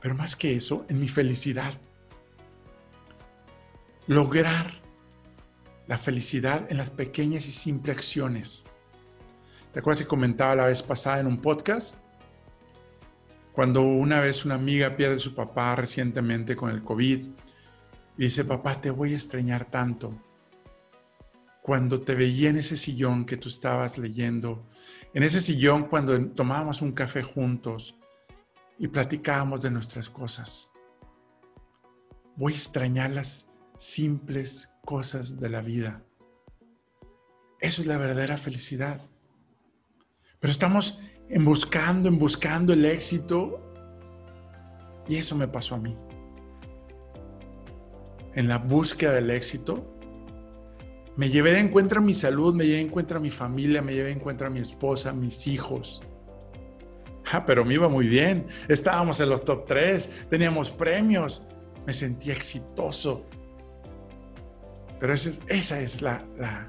pero 0.00 0.14
más 0.14 0.36
que 0.36 0.54
eso, 0.54 0.84
en 0.88 1.00
mi 1.00 1.08
felicidad. 1.08 1.72
Lograr 4.06 4.82
la 5.86 5.98
felicidad 5.98 6.70
en 6.70 6.76
las 6.76 6.90
pequeñas 6.90 7.46
y 7.46 7.52
simples 7.52 7.96
acciones. 7.96 8.64
¿Te 9.72 9.78
acuerdas 9.78 10.02
que 10.02 10.08
comentaba 10.08 10.56
la 10.56 10.66
vez 10.66 10.82
pasada 10.82 11.20
en 11.20 11.26
un 11.26 11.40
podcast? 11.40 11.98
Cuando 13.52 13.82
una 13.82 14.20
vez 14.20 14.44
una 14.44 14.54
amiga 14.54 14.96
pierde 14.96 15.16
a 15.16 15.18
su 15.18 15.34
papá 15.34 15.76
recientemente 15.76 16.56
con 16.56 16.70
el 16.70 16.82
COVID 16.82 17.18
y 18.18 18.22
dice, 18.22 18.44
papá, 18.44 18.80
te 18.80 18.90
voy 18.90 19.12
a 19.12 19.16
extrañar 19.16 19.66
tanto. 19.66 20.14
Cuando 21.62 22.02
te 22.02 22.14
veía 22.14 22.50
en 22.50 22.56
ese 22.56 22.76
sillón 22.76 23.24
que 23.24 23.36
tú 23.36 23.48
estabas 23.48 23.96
leyendo, 23.96 24.66
en 25.14 25.22
ese 25.22 25.40
sillón 25.40 25.84
cuando 25.84 26.30
tomábamos 26.30 26.82
un 26.82 26.92
café 26.92 27.22
juntos 27.22 27.94
y 28.78 28.88
platicábamos 28.88 29.62
de 29.62 29.70
nuestras 29.70 30.08
cosas. 30.08 30.72
Voy 32.36 32.52
a 32.52 32.56
extrañar 32.56 33.10
las 33.10 33.48
simples 33.78 34.72
cosas 34.84 35.38
de 35.38 35.48
la 35.48 35.60
vida. 35.60 36.02
Eso 37.60 37.80
es 37.80 37.86
la 37.86 37.96
verdadera 37.96 38.38
felicidad. 38.38 39.00
Pero 40.40 40.50
estamos 40.50 40.98
en 41.28 41.44
buscando, 41.44 42.08
en 42.08 42.18
buscando 42.18 42.72
el 42.72 42.84
éxito. 42.84 43.60
Y 45.08 45.16
eso 45.16 45.36
me 45.36 45.46
pasó 45.46 45.76
a 45.76 45.78
mí. 45.78 45.96
En 48.34 48.48
la 48.48 48.58
búsqueda 48.58 49.12
del 49.12 49.30
éxito, 49.30 49.91
me 51.16 51.28
llevé 51.28 51.52
de 51.52 51.60
encuentro 51.60 52.00
a 52.00 52.02
mi 52.02 52.14
salud, 52.14 52.54
me 52.54 52.64
llevé 52.64 52.76
de 52.78 52.82
encuentro 52.82 53.18
a 53.18 53.20
mi 53.20 53.30
familia, 53.30 53.82
me 53.82 53.92
llevé 53.94 54.08
de 54.08 54.14
encuentro 54.14 54.46
a 54.46 54.50
mi 54.50 54.60
esposa, 54.60 55.12
mis 55.12 55.46
hijos. 55.46 56.02
Ah, 57.30 57.44
pero 57.46 57.64
me 57.64 57.74
iba 57.74 57.88
muy 57.88 58.08
bien. 58.08 58.46
Estábamos 58.68 59.20
en 59.20 59.28
los 59.28 59.44
top 59.44 59.66
3, 59.66 60.26
teníamos 60.28 60.70
premios, 60.70 61.42
me 61.86 61.92
sentía 61.92 62.32
exitoso. 62.32 63.26
Pero 64.98 65.14
esa 65.14 65.28
es, 65.28 65.42
esa 65.48 65.80
es 65.80 66.02
la, 66.02 66.24
la, 66.38 66.68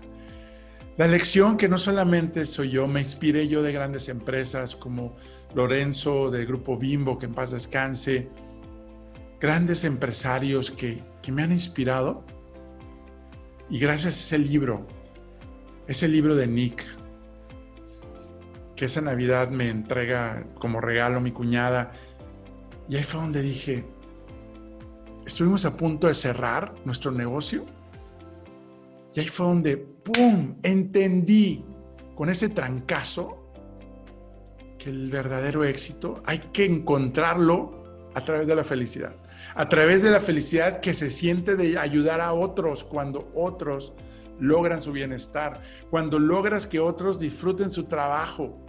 la 0.97 1.07
lección 1.07 1.57
que 1.57 1.69
no 1.69 1.77
solamente 1.77 2.45
soy 2.45 2.71
yo, 2.71 2.87
me 2.87 2.99
inspiré 2.99 3.47
yo 3.47 3.61
de 3.61 3.71
grandes 3.71 4.09
empresas 4.09 4.75
como 4.75 5.15
Lorenzo 5.55 6.31
del 6.31 6.45
grupo 6.45 6.77
Bimbo, 6.77 7.17
que 7.17 7.27
en 7.27 7.33
paz 7.33 7.51
descanse, 7.51 8.29
grandes 9.39 9.83
empresarios 9.83 10.71
que, 10.71 11.03
que 11.21 11.31
me 11.31 11.43
han 11.43 11.51
inspirado. 11.51 12.25
Y 13.73 13.79
gracias 13.79 14.05
a 14.05 14.19
ese 14.19 14.37
libro, 14.37 14.85
ese 15.87 16.07
libro 16.07 16.35
de 16.35 16.45
Nick, 16.45 16.85
que 18.75 18.85
esa 18.85 19.01
Navidad 19.01 19.49
me 19.49 19.67
entrega 19.67 20.45
como 20.59 20.79
regalo 20.79 21.19
mi 21.19 21.31
cuñada, 21.31 21.91
y 22.87 22.97
ahí 22.97 23.03
fue 23.03 23.21
donde 23.21 23.41
dije, 23.41 23.83
estuvimos 25.25 25.65
a 25.65 25.75
punto 25.75 26.05
de 26.05 26.13
cerrar 26.13 26.75
nuestro 26.85 27.11
negocio 27.11 27.65
y 29.15 29.21
ahí 29.21 29.27
fue 29.27 29.47
donde, 29.47 29.77
¡pum!, 29.77 30.55
entendí 30.61 31.65
con 32.13 32.29
ese 32.29 32.49
trancazo 32.49 33.51
que 34.77 34.91
el 34.91 35.09
verdadero 35.09 35.63
éxito 35.63 36.21
hay 36.27 36.37
que 36.53 36.65
encontrarlo 36.65 37.82
a 38.13 38.21
través 38.23 38.47
de 38.47 38.55
la 38.55 38.63
felicidad. 38.63 39.15
A 39.55 39.67
través 39.69 40.03
de 40.03 40.11
la 40.11 40.19
felicidad 40.19 40.79
que 40.79 40.93
se 40.93 41.09
siente 41.09 41.55
de 41.55 41.77
ayudar 41.77 42.21
a 42.21 42.33
otros 42.33 42.83
cuando 42.83 43.31
otros 43.35 43.93
logran 44.39 44.81
su 44.81 44.91
bienestar, 44.91 45.61
cuando 45.89 46.19
logras 46.19 46.67
que 46.67 46.79
otros 46.79 47.19
disfruten 47.19 47.71
su 47.71 47.85
trabajo, 47.85 48.59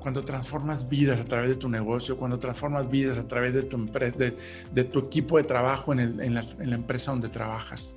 cuando 0.00 0.24
transformas 0.24 0.88
vidas 0.88 1.20
a 1.20 1.24
través 1.24 1.48
de 1.48 1.56
tu 1.56 1.68
negocio, 1.68 2.16
cuando 2.16 2.38
transformas 2.38 2.90
vidas 2.90 3.18
a 3.18 3.26
través 3.26 3.54
de 3.54 3.62
tu, 3.62 3.76
empresa, 3.76 4.18
de, 4.18 4.84
tu 4.84 4.98
equipo 4.98 5.38
de 5.38 5.44
trabajo 5.44 5.92
en 5.94 6.34
la 6.34 6.74
empresa 6.74 7.10
donde 7.10 7.28
trabajas 7.28 7.96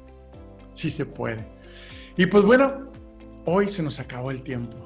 sí 0.78 0.92
se 0.92 1.06
puede. 1.06 1.46
Y 2.16 2.28
pues 2.28 2.44
bueno, 2.44 2.92
hoy 3.46 3.68
se 3.68 3.84
nos 3.84 4.00
acabó 4.00 4.32
el 4.32 4.44
tiempo. 4.44 4.78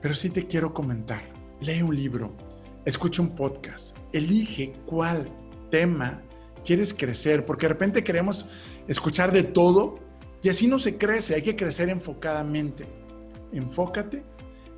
Pero 0.00 0.14
sí 0.14 0.30
te 0.30 0.46
quiero 0.46 0.72
comentar, 0.72 1.22
lee 1.60 1.82
un 1.82 1.94
libro, 1.94 2.32
escucha 2.84 3.22
un 3.22 3.34
podcast, 3.34 3.96
elige 4.12 4.74
cuál 4.86 5.28
tema 5.70 6.22
quieres 6.64 6.92
crecer, 6.94 7.44
porque 7.44 7.66
de 7.66 7.74
repente 7.74 8.04
queremos 8.04 8.46
escuchar 8.86 9.32
de 9.32 9.42
todo 9.42 9.98
y 10.42 10.48
así 10.48 10.66
no 10.66 10.78
se 10.78 10.96
crece, 10.96 11.34
hay 11.34 11.42
que 11.42 11.56
crecer 11.56 11.88
enfocadamente. 11.88 12.86
Enfócate 13.52 14.24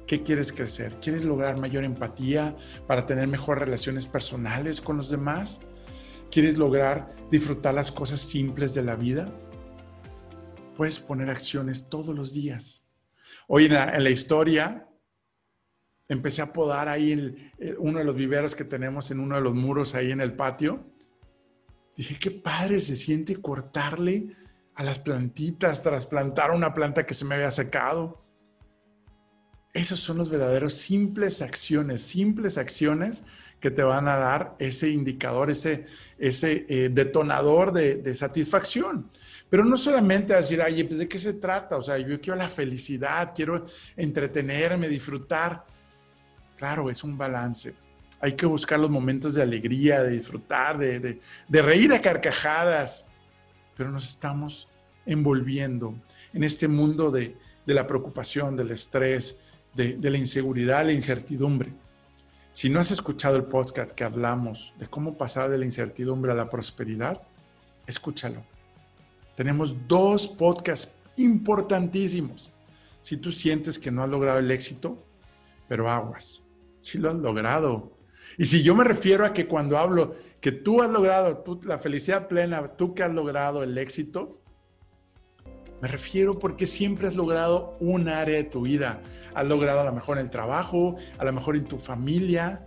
¿Qué 0.06 0.22
quieres 0.24 0.52
crecer? 0.52 0.96
¿Quieres 1.00 1.22
lograr 1.24 1.56
mayor 1.56 1.84
empatía 1.84 2.56
para 2.88 3.06
tener 3.06 3.28
mejores 3.28 3.62
relaciones 3.62 4.08
personales 4.08 4.80
con 4.80 4.96
los 4.96 5.08
demás? 5.08 5.60
¿Quieres 6.32 6.56
lograr 6.56 7.08
disfrutar 7.30 7.74
las 7.74 7.92
cosas 7.92 8.20
simples 8.20 8.74
de 8.74 8.82
la 8.82 8.96
vida? 8.96 9.32
puedes 10.80 10.98
poner 10.98 11.28
acciones 11.28 11.90
todos 11.90 12.16
los 12.16 12.32
días. 12.32 12.86
Hoy 13.48 13.66
en 13.66 13.74
la, 13.74 14.08
historia 14.08 14.88
empecé 16.10 16.42
a 16.42 16.52
podar 16.52 16.88
ahí 16.88 17.52
uno 17.78 18.00
de 18.00 18.04
los 18.04 18.16
viveros 18.16 18.54
que 18.54 18.64
tenemos 18.64 19.10
en 19.10 19.20
uno 19.20 19.36
de 19.36 19.40
los 19.40 19.54
muros 19.54 19.94
ahí 19.94 20.10
en 20.10 20.20
el 20.20 20.34
patio. 20.34 20.84
Dije, 21.96 22.16
qué 22.18 22.30
padre 22.32 22.80
se 22.80 22.96
siente 22.96 23.36
cortarle 23.36 24.28
a 24.74 24.82
las 24.82 24.98
plantitas, 24.98 25.82
trasplantar 25.82 26.50
una 26.50 26.74
planta 26.74 27.06
que 27.06 27.14
se 27.14 27.24
me 27.24 27.36
había 27.36 27.50
secado. 27.50 28.24
Esos 29.72 30.00
son 30.00 30.18
los 30.18 30.28
verdaderos 30.28 30.74
simples 30.74 31.42
acciones, 31.42 32.02
simples 32.02 32.58
acciones 32.58 33.22
que 33.60 33.70
te 33.70 33.84
van 33.84 34.08
a 34.08 34.16
dar 34.16 34.56
ese 34.58 34.88
indicador, 34.88 35.48
ese, 35.48 35.84
ese 36.18 36.66
eh, 36.68 36.88
detonador 36.92 37.72
de, 37.72 37.96
de, 37.96 38.14
satisfacción. 38.16 39.08
Pero 39.48 39.64
no 39.64 39.76
solamente 39.76 40.34
decir, 40.34 40.60
ay, 40.60 40.82
pues, 40.82 40.98
¿de 40.98 41.06
qué 41.06 41.20
se 41.20 41.34
trata? 41.34 41.76
O 41.76 41.82
sea, 41.82 41.98
yo 41.98 42.20
quiero 42.20 42.36
la 42.36 42.48
felicidad, 42.48 43.32
quiero 43.32 43.66
entretenerme, 43.96 44.88
disfrutar. 44.88 45.66
Claro, 46.60 46.90
es 46.90 47.02
un 47.02 47.16
balance. 47.16 47.74
Hay 48.20 48.34
que 48.34 48.44
buscar 48.44 48.78
los 48.78 48.90
momentos 48.90 49.32
de 49.32 49.40
alegría, 49.40 50.02
de 50.02 50.10
disfrutar, 50.10 50.76
de, 50.76 51.18
de, 51.48 51.62
reír 51.62 51.90
a 51.94 52.02
carcajadas. 52.02 53.06
Pero 53.74 53.90
nos 53.90 54.04
estamos 54.04 54.68
envolviendo 55.06 55.94
en 56.34 56.44
este 56.44 56.68
mundo 56.68 57.10
de, 57.10 57.34
de 57.64 57.72
la 57.72 57.86
preocupación, 57.86 58.56
del 58.56 58.72
estrés, 58.72 59.38
de, 59.74 59.96
la 60.02 60.18
inseguridad, 60.18 60.84
la 60.84 60.92
incertidumbre. 60.92 61.72
Si 62.52 62.68
no 62.68 62.78
has 62.78 62.90
escuchado 62.90 63.36
el 63.36 63.44
podcast 63.44 63.92
que 63.92 64.04
hablamos 64.04 64.74
de 64.78 64.86
cómo 64.86 65.16
pasar 65.16 65.48
de 65.48 65.56
la 65.56 65.64
incertidumbre 65.64 66.30
a 66.30 66.34
la 66.34 66.50
prosperidad, 66.50 67.22
escúchalo. 67.86 68.42
Tenemos 69.34 69.74
dos 69.88 70.28
podcasts 70.28 70.94
importantísimos. 71.16 72.50
Si 73.00 73.16
tú 73.16 73.32
sientes 73.32 73.78
que 73.78 73.90
no 73.90 74.02
has 74.02 74.10
logrado 74.10 74.40
el 74.40 74.50
éxito, 74.50 75.02
pero 75.66 75.90
aguas, 75.90 76.42
si 76.80 76.98
lo 76.98 77.10
has 77.10 77.16
logrado. 77.16 77.98
Y 78.38 78.46
si 78.46 78.62
yo 78.62 78.74
me 78.74 78.84
refiero 78.84 79.24
a 79.24 79.32
que 79.32 79.46
cuando 79.46 79.78
hablo 79.78 80.14
que 80.40 80.52
tú 80.52 80.82
has 80.82 80.90
logrado 80.90 81.44
la 81.64 81.78
felicidad 81.78 82.28
plena, 82.28 82.66
tú 82.68 82.94
que 82.94 83.02
has 83.02 83.12
logrado 83.12 83.62
el 83.62 83.76
éxito, 83.76 84.40
me 85.80 85.88
refiero 85.88 86.38
porque 86.38 86.66
siempre 86.66 87.08
has 87.08 87.16
logrado 87.16 87.76
un 87.80 88.08
área 88.08 88.36
de 88.36 88.44
tu 88.44 88.62
vida. 88.62 89.00
Has 89.34 89.46
logrado 89.46 89.80
a 89.80 89.84
lo 89.84 89.92
mejor 89.92 90.18
en 90.18 90.24
el 90.24 90.30
trabajo, 90.30 90.96
a 91.18 91.24
lo 91.24 91.32
mejor 91.32 91.56
en 91.56 91.64
tu 91.64 91.78
familia, 91.78 92.66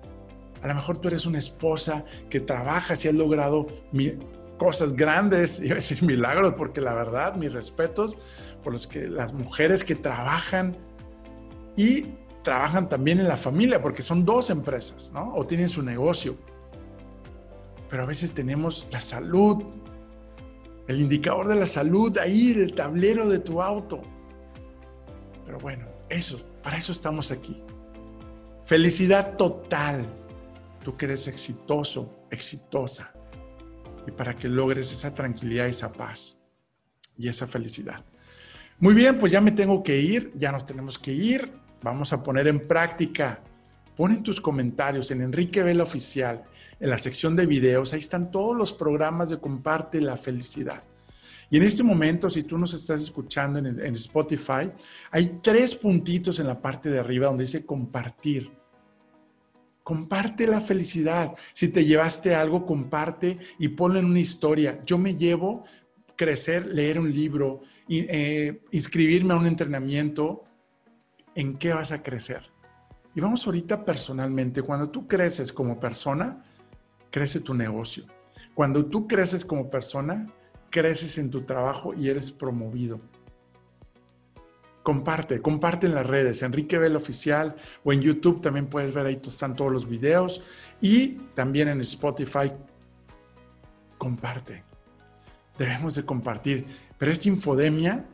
A 0.62 0.68
lo 0.68 0.76
mejor 0.76 0.98
tú 0.98 1.10
eres 1.10 1.26
una 1.26 1.40
esposa 1.40 2.06
que 2.30 2.40
trabajas 2.40 3.04
y 3.04 3.10
has 3.10 3.14
logrado 3.14 3.68
cosas 4.58 4.94
grandes, 4.94 5.60
iba 5.64 5.74
a 5.74 5.76
decir 5.76 6.02
milagros, 6.04 6.54
porque 6.54 6.80
la 6.80 6.94
verdad, 6.94 7.36
mis 7.36 7.52
respetos 7.52 8.18
por 8.64 8.72
los 8.72 8.88
que, 8.88 9.10
las 9.10 9.34
mujeres 9.34 9.84
que 9.84 9.96
trabajan 9.96 10.78
y 11.76 12.06
trabajan 12.44 12.90
también 12.90 13.20
en 13.20 13.28
la 13.28 13.38
familia, 13.38 13.82
porque 13.82 14.02
son 14.02 14.26
dos 14.26 14.50
empresas, 14.50 15.12
¿no? 15.14 15.34
O 15.34 15.48
tienen 15.48 15.70
su 15.70 15.82
negocio. 15.82 16.36
Pero 17.90 18.04
a 18.04 18.06
veces 18.06 18.34
tenemos 18.34 18.88
la 18.92 19.02
salud, 19.02 19.64
el 20.88 21.00
indicador 21.00 21.48
de 21.48 21.56
la 21.56 21.66
salud 21.66 22.18
ahí, 22.18 22.52
el 22.52 22.76
tablero 22.76 23.30
de 23.30 23.40
tu 23.40 23.62
auto. 23.62 24.02
Pero 25.46 25.60
bueno, 25.60 25.88
eso, 26.10 26.42
para 26.62 26.78
eso 26.78 26.92
estamos 26.92 27.32
aquí. 27.32 27.64
Felicidad 28.66 29.38
total. 29.38 30.06
Tú 30.84 30.98
que 30.98 31.06
eres 31.06 31.28
exitoso, 31.28 32.26
exitosa. 32.30 33.14
Y 34.06 34.12
para 34.12 34.36
que 34.36 34.50
logres 34.50 34.92
esa 34.92 35.16
tranquilidad, 35.16 35.68
esa 35.68 35.94
paz 35.94 36.38
y 37.18 37.30
esa 37.30 37.48
felicidad. 37.48 38.04
Muy 38.80 38.94
bien, 38.94 39.18
pues 39.18 39.32
ya 39.32 39.40
me 39.40 39.52
tengo 39.52 39.82
que 39.82 40.00
ir, 40.00 40.34
ya 40.36 40.52
nos 40.52 40.66
tenemos 40.66 41.00
que 41.00 41.14
ir. 41.14 41.63
Vamos 41.84 42.14
a 42.14 42.24
poner 42.24 42.48
en 42.48 42.66
práctica. 42.66 43.42
Pon 43.96 44.24
tus 44.24 44.42
comentarios 44.42 45.12
en 45.12 45.22
Enrique 45.22 45.62
Vela 45.62 45.84
Oficial, 45.84 46.44
en 46.80 46.90
la 46.90 46.98
sección 46.98 47.36
de 47.36 47.46
videos. 47.46 47.94
Ahí 47.94 48.00
están 48.00 48.32
todos 48.32 48.58
los 48.58 48.74
programas 48.74 49.30
de 49.30 49.40
Comparte 49.40 50.02
la 50.02 50.18
Felicidad. 50.18 50.84
Y 51.50 51.58
en 51.58 51.64
este 51.64 51.84
momento, 51.84 52.30
si 52.30 52.44
tú 52.44 52.58
nos 52.58 52.74
estás 52.74 53.04
escuchando 53.04 53.60
en, 53.60 53.96
Spotify, 53.96 54.72
hay 55.12 55.40
tres 55.44 55.76
puntitos 55.76 56.40
en 56.40 56.48
la 56.48 56.60
parte 56.60 56.90
de 56.90 56.98
arriba 56.98 57.28
donde 57.28 57.44
dice 57.44 57.66
compartir. 57.66 58.50
Comparte 59.84 60.48
la 60.48 60.62
felicidad. 60.62 61.36
Si 61.54 61.68
te 61.68 61.86
llevaste 61.86 62.34
algo, 62.34 62.66
comparte 62.66 63.38
y 63.60 63.68
ponlo 63.68 64.00
en 64.00 64.06
una 64.06 64.20
historia. 64.20 64.82
Yo 64.86 64.98
me 64.98 65.16
llevo 65.16 65.64
crecer, 66.16 66.66
leer 66.68 67.00
un 67.00 67.12
libro, 67.12 67.62
eh, 67.90 68.62
inscribirme 68.72 69.34
a 69.34 69.38
un 69.38 69.46
entrenamiento. 69.46 70.46
¿En 71.36 71.58
qué 71.58 71.74
vas 71.74 71.92
a 71.92 72.04
crecer? 72.04 72.44
Y 73.16 73.22
vamos 73.22 73.46
ahorita 73.46 73.86
personalmente. 73.86 74.62
Cuando 74.62 74.90
tú 74.90 75.08
creces 75.08 75.54
como 75.54 75.80
persona, 75.80 76.44
crece 77.12 77.40
tu 77.40 77.54
negocio. 77.54 78.06
Cuando 78.54 78.86
tú 78.86 79.08
creces 79.08 79.46
como 79.46 79.70
persona, 79.70 80.28
creces 80.70 81.18
en 81.18 81.30
tu 81.30 81.44
trabajo 81.44 81.94
y 81.94 82.10
eres 82.10 82.32
promovido. 82.32 83.00
Comparte, 84.82 85.42
comparte 85.42 85.88
en 85.88 85.96
las 85.96 86.06
redes, 86.06 86.44
Enrique 86.44 86.78
Vela 86.78 86.98
Oficial 86.98 87.56
o 87.86 87.94
en 87.94 88.02
YouTube 88.02 88.42
también 88.42 88.68
puedes 88.68 88.94
ver 88.94 89.06
ahí 89.06 89.22
están 89.26 89.56
todos 89.56 89.72
los 89.72 89.88
videos 89.88 90.42
y 90.82 91.20
también 91.36 91.70
en 91.70 91.80
Spotify. 91.82 92.52
Comparte. 93.98 94.64
Debemos 95.58 95.96
de 95.96 96.04
compartir, 96.04 96.66
pero 96.98 97.12
esta 97.12 97.30
infodemia 97.30 98.06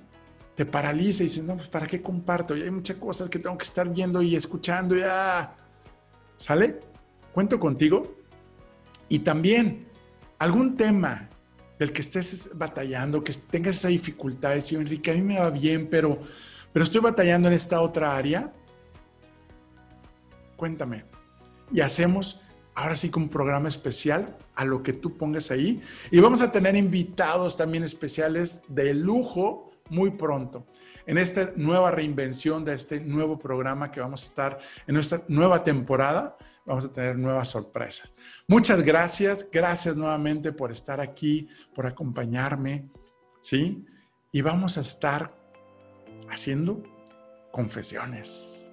te 0.59 0.65
paraliza 0.65 1.23
y 1.23 1.27
dices, 1.27 1.45
no, 1.45 1.55
pues 1.55 1.69
¿para 1.69 1.87
qué 1.87 2.01
comparto? 2.01 2.53
Y 2.53 2.63
hay 2.63 2.69
muchas 2.69 2.97
cosas 2.97 3.29
que 3.29 3.39
tengo 3.39 3.57
que 3.57 3.63
estar 3.63 3.87
viendo 3.87 4.21
y 4.21 4.35
escuchando 4.35 4.93
ya. 4.93 5.55
¿Sale? 6.35 6.81
Cuento 7.31 7.57
contigo. 7.57 8.17
Y 9.07 9.19
también 9.19 9.87
algún 10.37 10.75
tema 10.75 11.29
del 11.79 11.93
que 11.93 12.01
estés 12.01 12.51
batallando, 12.55 13.23
que 13.23 13.31
tengas 13.49 13.77
esa 13.77 13.87
dificultad, 13.87 14.55
decir, 14.55 14.79
Enrique, 14.79 15.11
a 15.11 15.13
mí 15.13 15.21
me 15.21 15.39
va 15.39 15.49
bien, 15.49 15.87
pero 15.89 16.19
pero 16.73 16.83
estoy 16.83 16.99
batallando 16.99 17.47
en 17.47 17.53
esta 17.53 17.79
otra 17.79 18.17
área. 18.17 18.51
Cuéntame. 20.57 21.05
Y 21.71 21.79
hacemos 21.79 22.41
ahora 22.75 22.97
sí 22.97 23.09
con 23.09 23.23
un 23.23 23.29
programa 23.29 23.69
especial 23.69 24.35
a 24.55 24.65
lo 24.65 24.83
que 24.83 24.91
tú 24.91 25.15
pongas 25.15 25.51
ahí. 25.51 25.79
Y 26.11 26.19
vamos 26.19 26.41
a 26.41 26.51
tener 26.51 26.75
invitados 26.75 27.55
también 27.55 27.85
especiales 27.85 28.61
de 28.67 28.93
lujo 28.93 29.68
muy 29.89 30.11
pronto. 30.11 30.65
En 31.05 31.17
esta 31.17 31.51
nueva 31.55 31.91
reinvención 31.91 32.63
de 32.63 32.73
este 32.73 32.99
nuevo 32.99 33.37
programa 33.37 33.91
que 33.91 33.99
vamos 33.99 34.23
a 34.23 34.25
estar 34.25 34.59
en 34.87 34.95
nuestra 34.95 35.23
nueva 35.27 35.63
temporada, 35.63 36.37
vamos 36.65 36.85
a 36.85 36.93
tener 36.93 37.17
nuevas 37.17 37.49
sorpresas. 37.49 38.13
Muchas 38.47 38.81
gracias, 38.83 39.49
gracias 39.51 39.95
nuevamente 39.95 40.51
por 40.51 40.71
estar 40.71 41.01
aquí, 41.01 41.47
por 41.73 41.85
acompañarme, 41.85 42.89
¿sí? 43.39 43.85
Y 44.31 44.41
vamos 44.41 44.77
a 44.77 44.81
estar 44.81 45.33
haciendo 46.29 46.83
confesiones. 47.51 48.71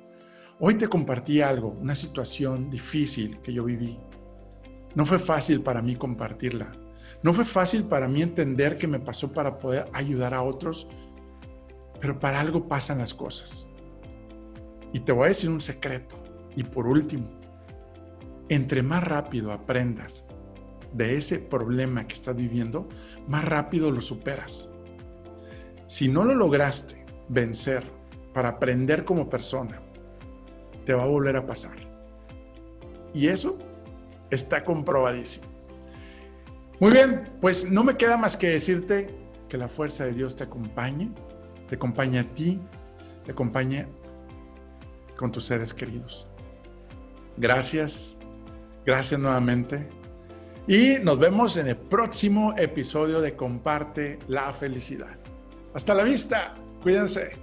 Hoy 0.58 0.76
te 0.76 0.88
compartí 0.88 1.40
algo, 1.42 1.68
una 1.68 1.94
situación 1.94 2.70
difícil 2.70 3.40
que 3.40 3.52
yo 3.52 3.64
viví. 3.64 3.98
No 4.94 5.04
fue 5.04 5.18
fácil 5.18 5.60
para 5.62 5.82
mí 5.82 5.96
compartirla. 5.96 6.72
No 7.22 7.32
fue 7.32 7.44
fácil 7.44 7.84
para 7.84 8.08
mí 8.08 8.22
entender 8.22 8.78
qué 8.78 8.86
me 8.86 9.00
pasó 9.00 9.32
para 9.32 9.58
poder 9.58 9.86
ayudar 9.92 10.34
a 10.34 10.42
otros, 10.42 10.88
pero 12.00 12.18
para 12.18 12.40
algo 12.40 12.68
pasan 12.68 12.98
las 12.98 13.14
cosas. 13.14 13.66
Y 14.92 15.00
te 15.00 15.12
voy 15.12 15.26
a 15.26 15.28
decir 15.28 15.50
un 15.50 15.60
secreto. 15.60 16.16
Y 16.54 16.62
por 16.62 16.86
último, 16.86 17.28
entre 18.48 18.82
más 18.82 19.04
rápido 19.04 19.52
aprendas 19.52 20.24
de 20.92 21.16
ese 21.16 21.38
problema 21.38 22.06
que 22.06 22.14
estás 22.14 22.36
viviendo, 22.36 22.88
más 23.28 23.44
rápido 23.44 23.90
lo 23.90 24.00
superas. 24.00 24.70
Si 25.86 26.08
no 26.08 26.24
lo 26.24 26.34
lograste 26.34 27.04
vencer, 27.28 27.96
para 28.36 28.50
aprender 28.50 29.06
como 29.06 29.30
persona, 29.30 29.80
te 30.84 30.92
va 30.92 31.04
a 31.04 31.06
volver 31.06 31.36
a 31.36 31.46
pasar. 31.46 31.78
Y 33.14 33.28
eso 33.28 33.56
está 34.30 34.62
comprobadísimo. 34.62 35.46
Muy 36.78 36.90
bien, 36.90 37.30
pues 37.40 37.70
no 37.70 37.82
me 37.82 37.96
queda 37.96 38.18
más 38.18 38.36
que 38.36 38.50
decirte 38.50 39.08
que 39.48 39.56
la 39.56 39.68
fuerza 39.68 40.04
de 40.04 40.12
Dios 40.12 40.36
te 40.36 40.44
acompañe, 40.44 41.12
te 41.68 41.76
acompañe 41.76 42.18
a 42.18 42.34
ti, 42.34 42.60
te 43.24 43.32
acompañe 43.32 43.86
con 45.16 45.32
tus 45.32 45.44
seres 45.44 45.74
queridos. 45.74 46.26
Gracias, 47.36 48.16
gracias 48.84 49.20
nuevamente. 49.20 49.88
Y 50.68 50.96
nos 51.02 51.18
vemos 51.18 51.56
en 51.56 51.68
el 51.68 51.76
próximo 51.76 52.54
episodio 52.56 53.20
de 53.20 53.36
Comparte 53.36 54.18
la 54.26 54.52
Felicidad. 54.52 55.16
Hasta 55.74 55.94
la 55.94 56.02
vista. 56.02 56.54
Cuídense. 56.82 57.36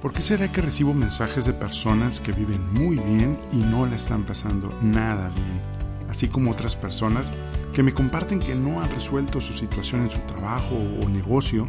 ¿Por 0.00 0.12
qué 0.12 0.20
será 0.20 0.46
que 0.46 0.60
recibo 0.60 0.94
mensajes 0.94 1.44
de 1.44 1.52
personas 1.52 2.20
que 2.20 2.30
viven 2.30 2.72
muy 2.72 2.96
bien 2.96 3.36
y 3.52 3.56
no 3.56 3.84
la 3.84 3.96
están 3.96 4.24
pasando 4.24 4.72
nada 4.80 5.28
bien? 5.30 5.60
Así 6.08 6.28
como 6.28 6.52
otras 6.52 6.76
personas 6.76 7.26
que 7.72 7.82
me 7.82 7.92
comparten 7.92 8.38
que 8.38 8.54
no 8.54 8.80
han 8.80 8.90
resuelto 8.90 9.40
su 9.40 9.54
situación 9.54 10.02
en 10.02 10.10
su 10.10 10.20
trabajo 10.20 10.76
o 11.02 11.08
negocio 11.08 11.68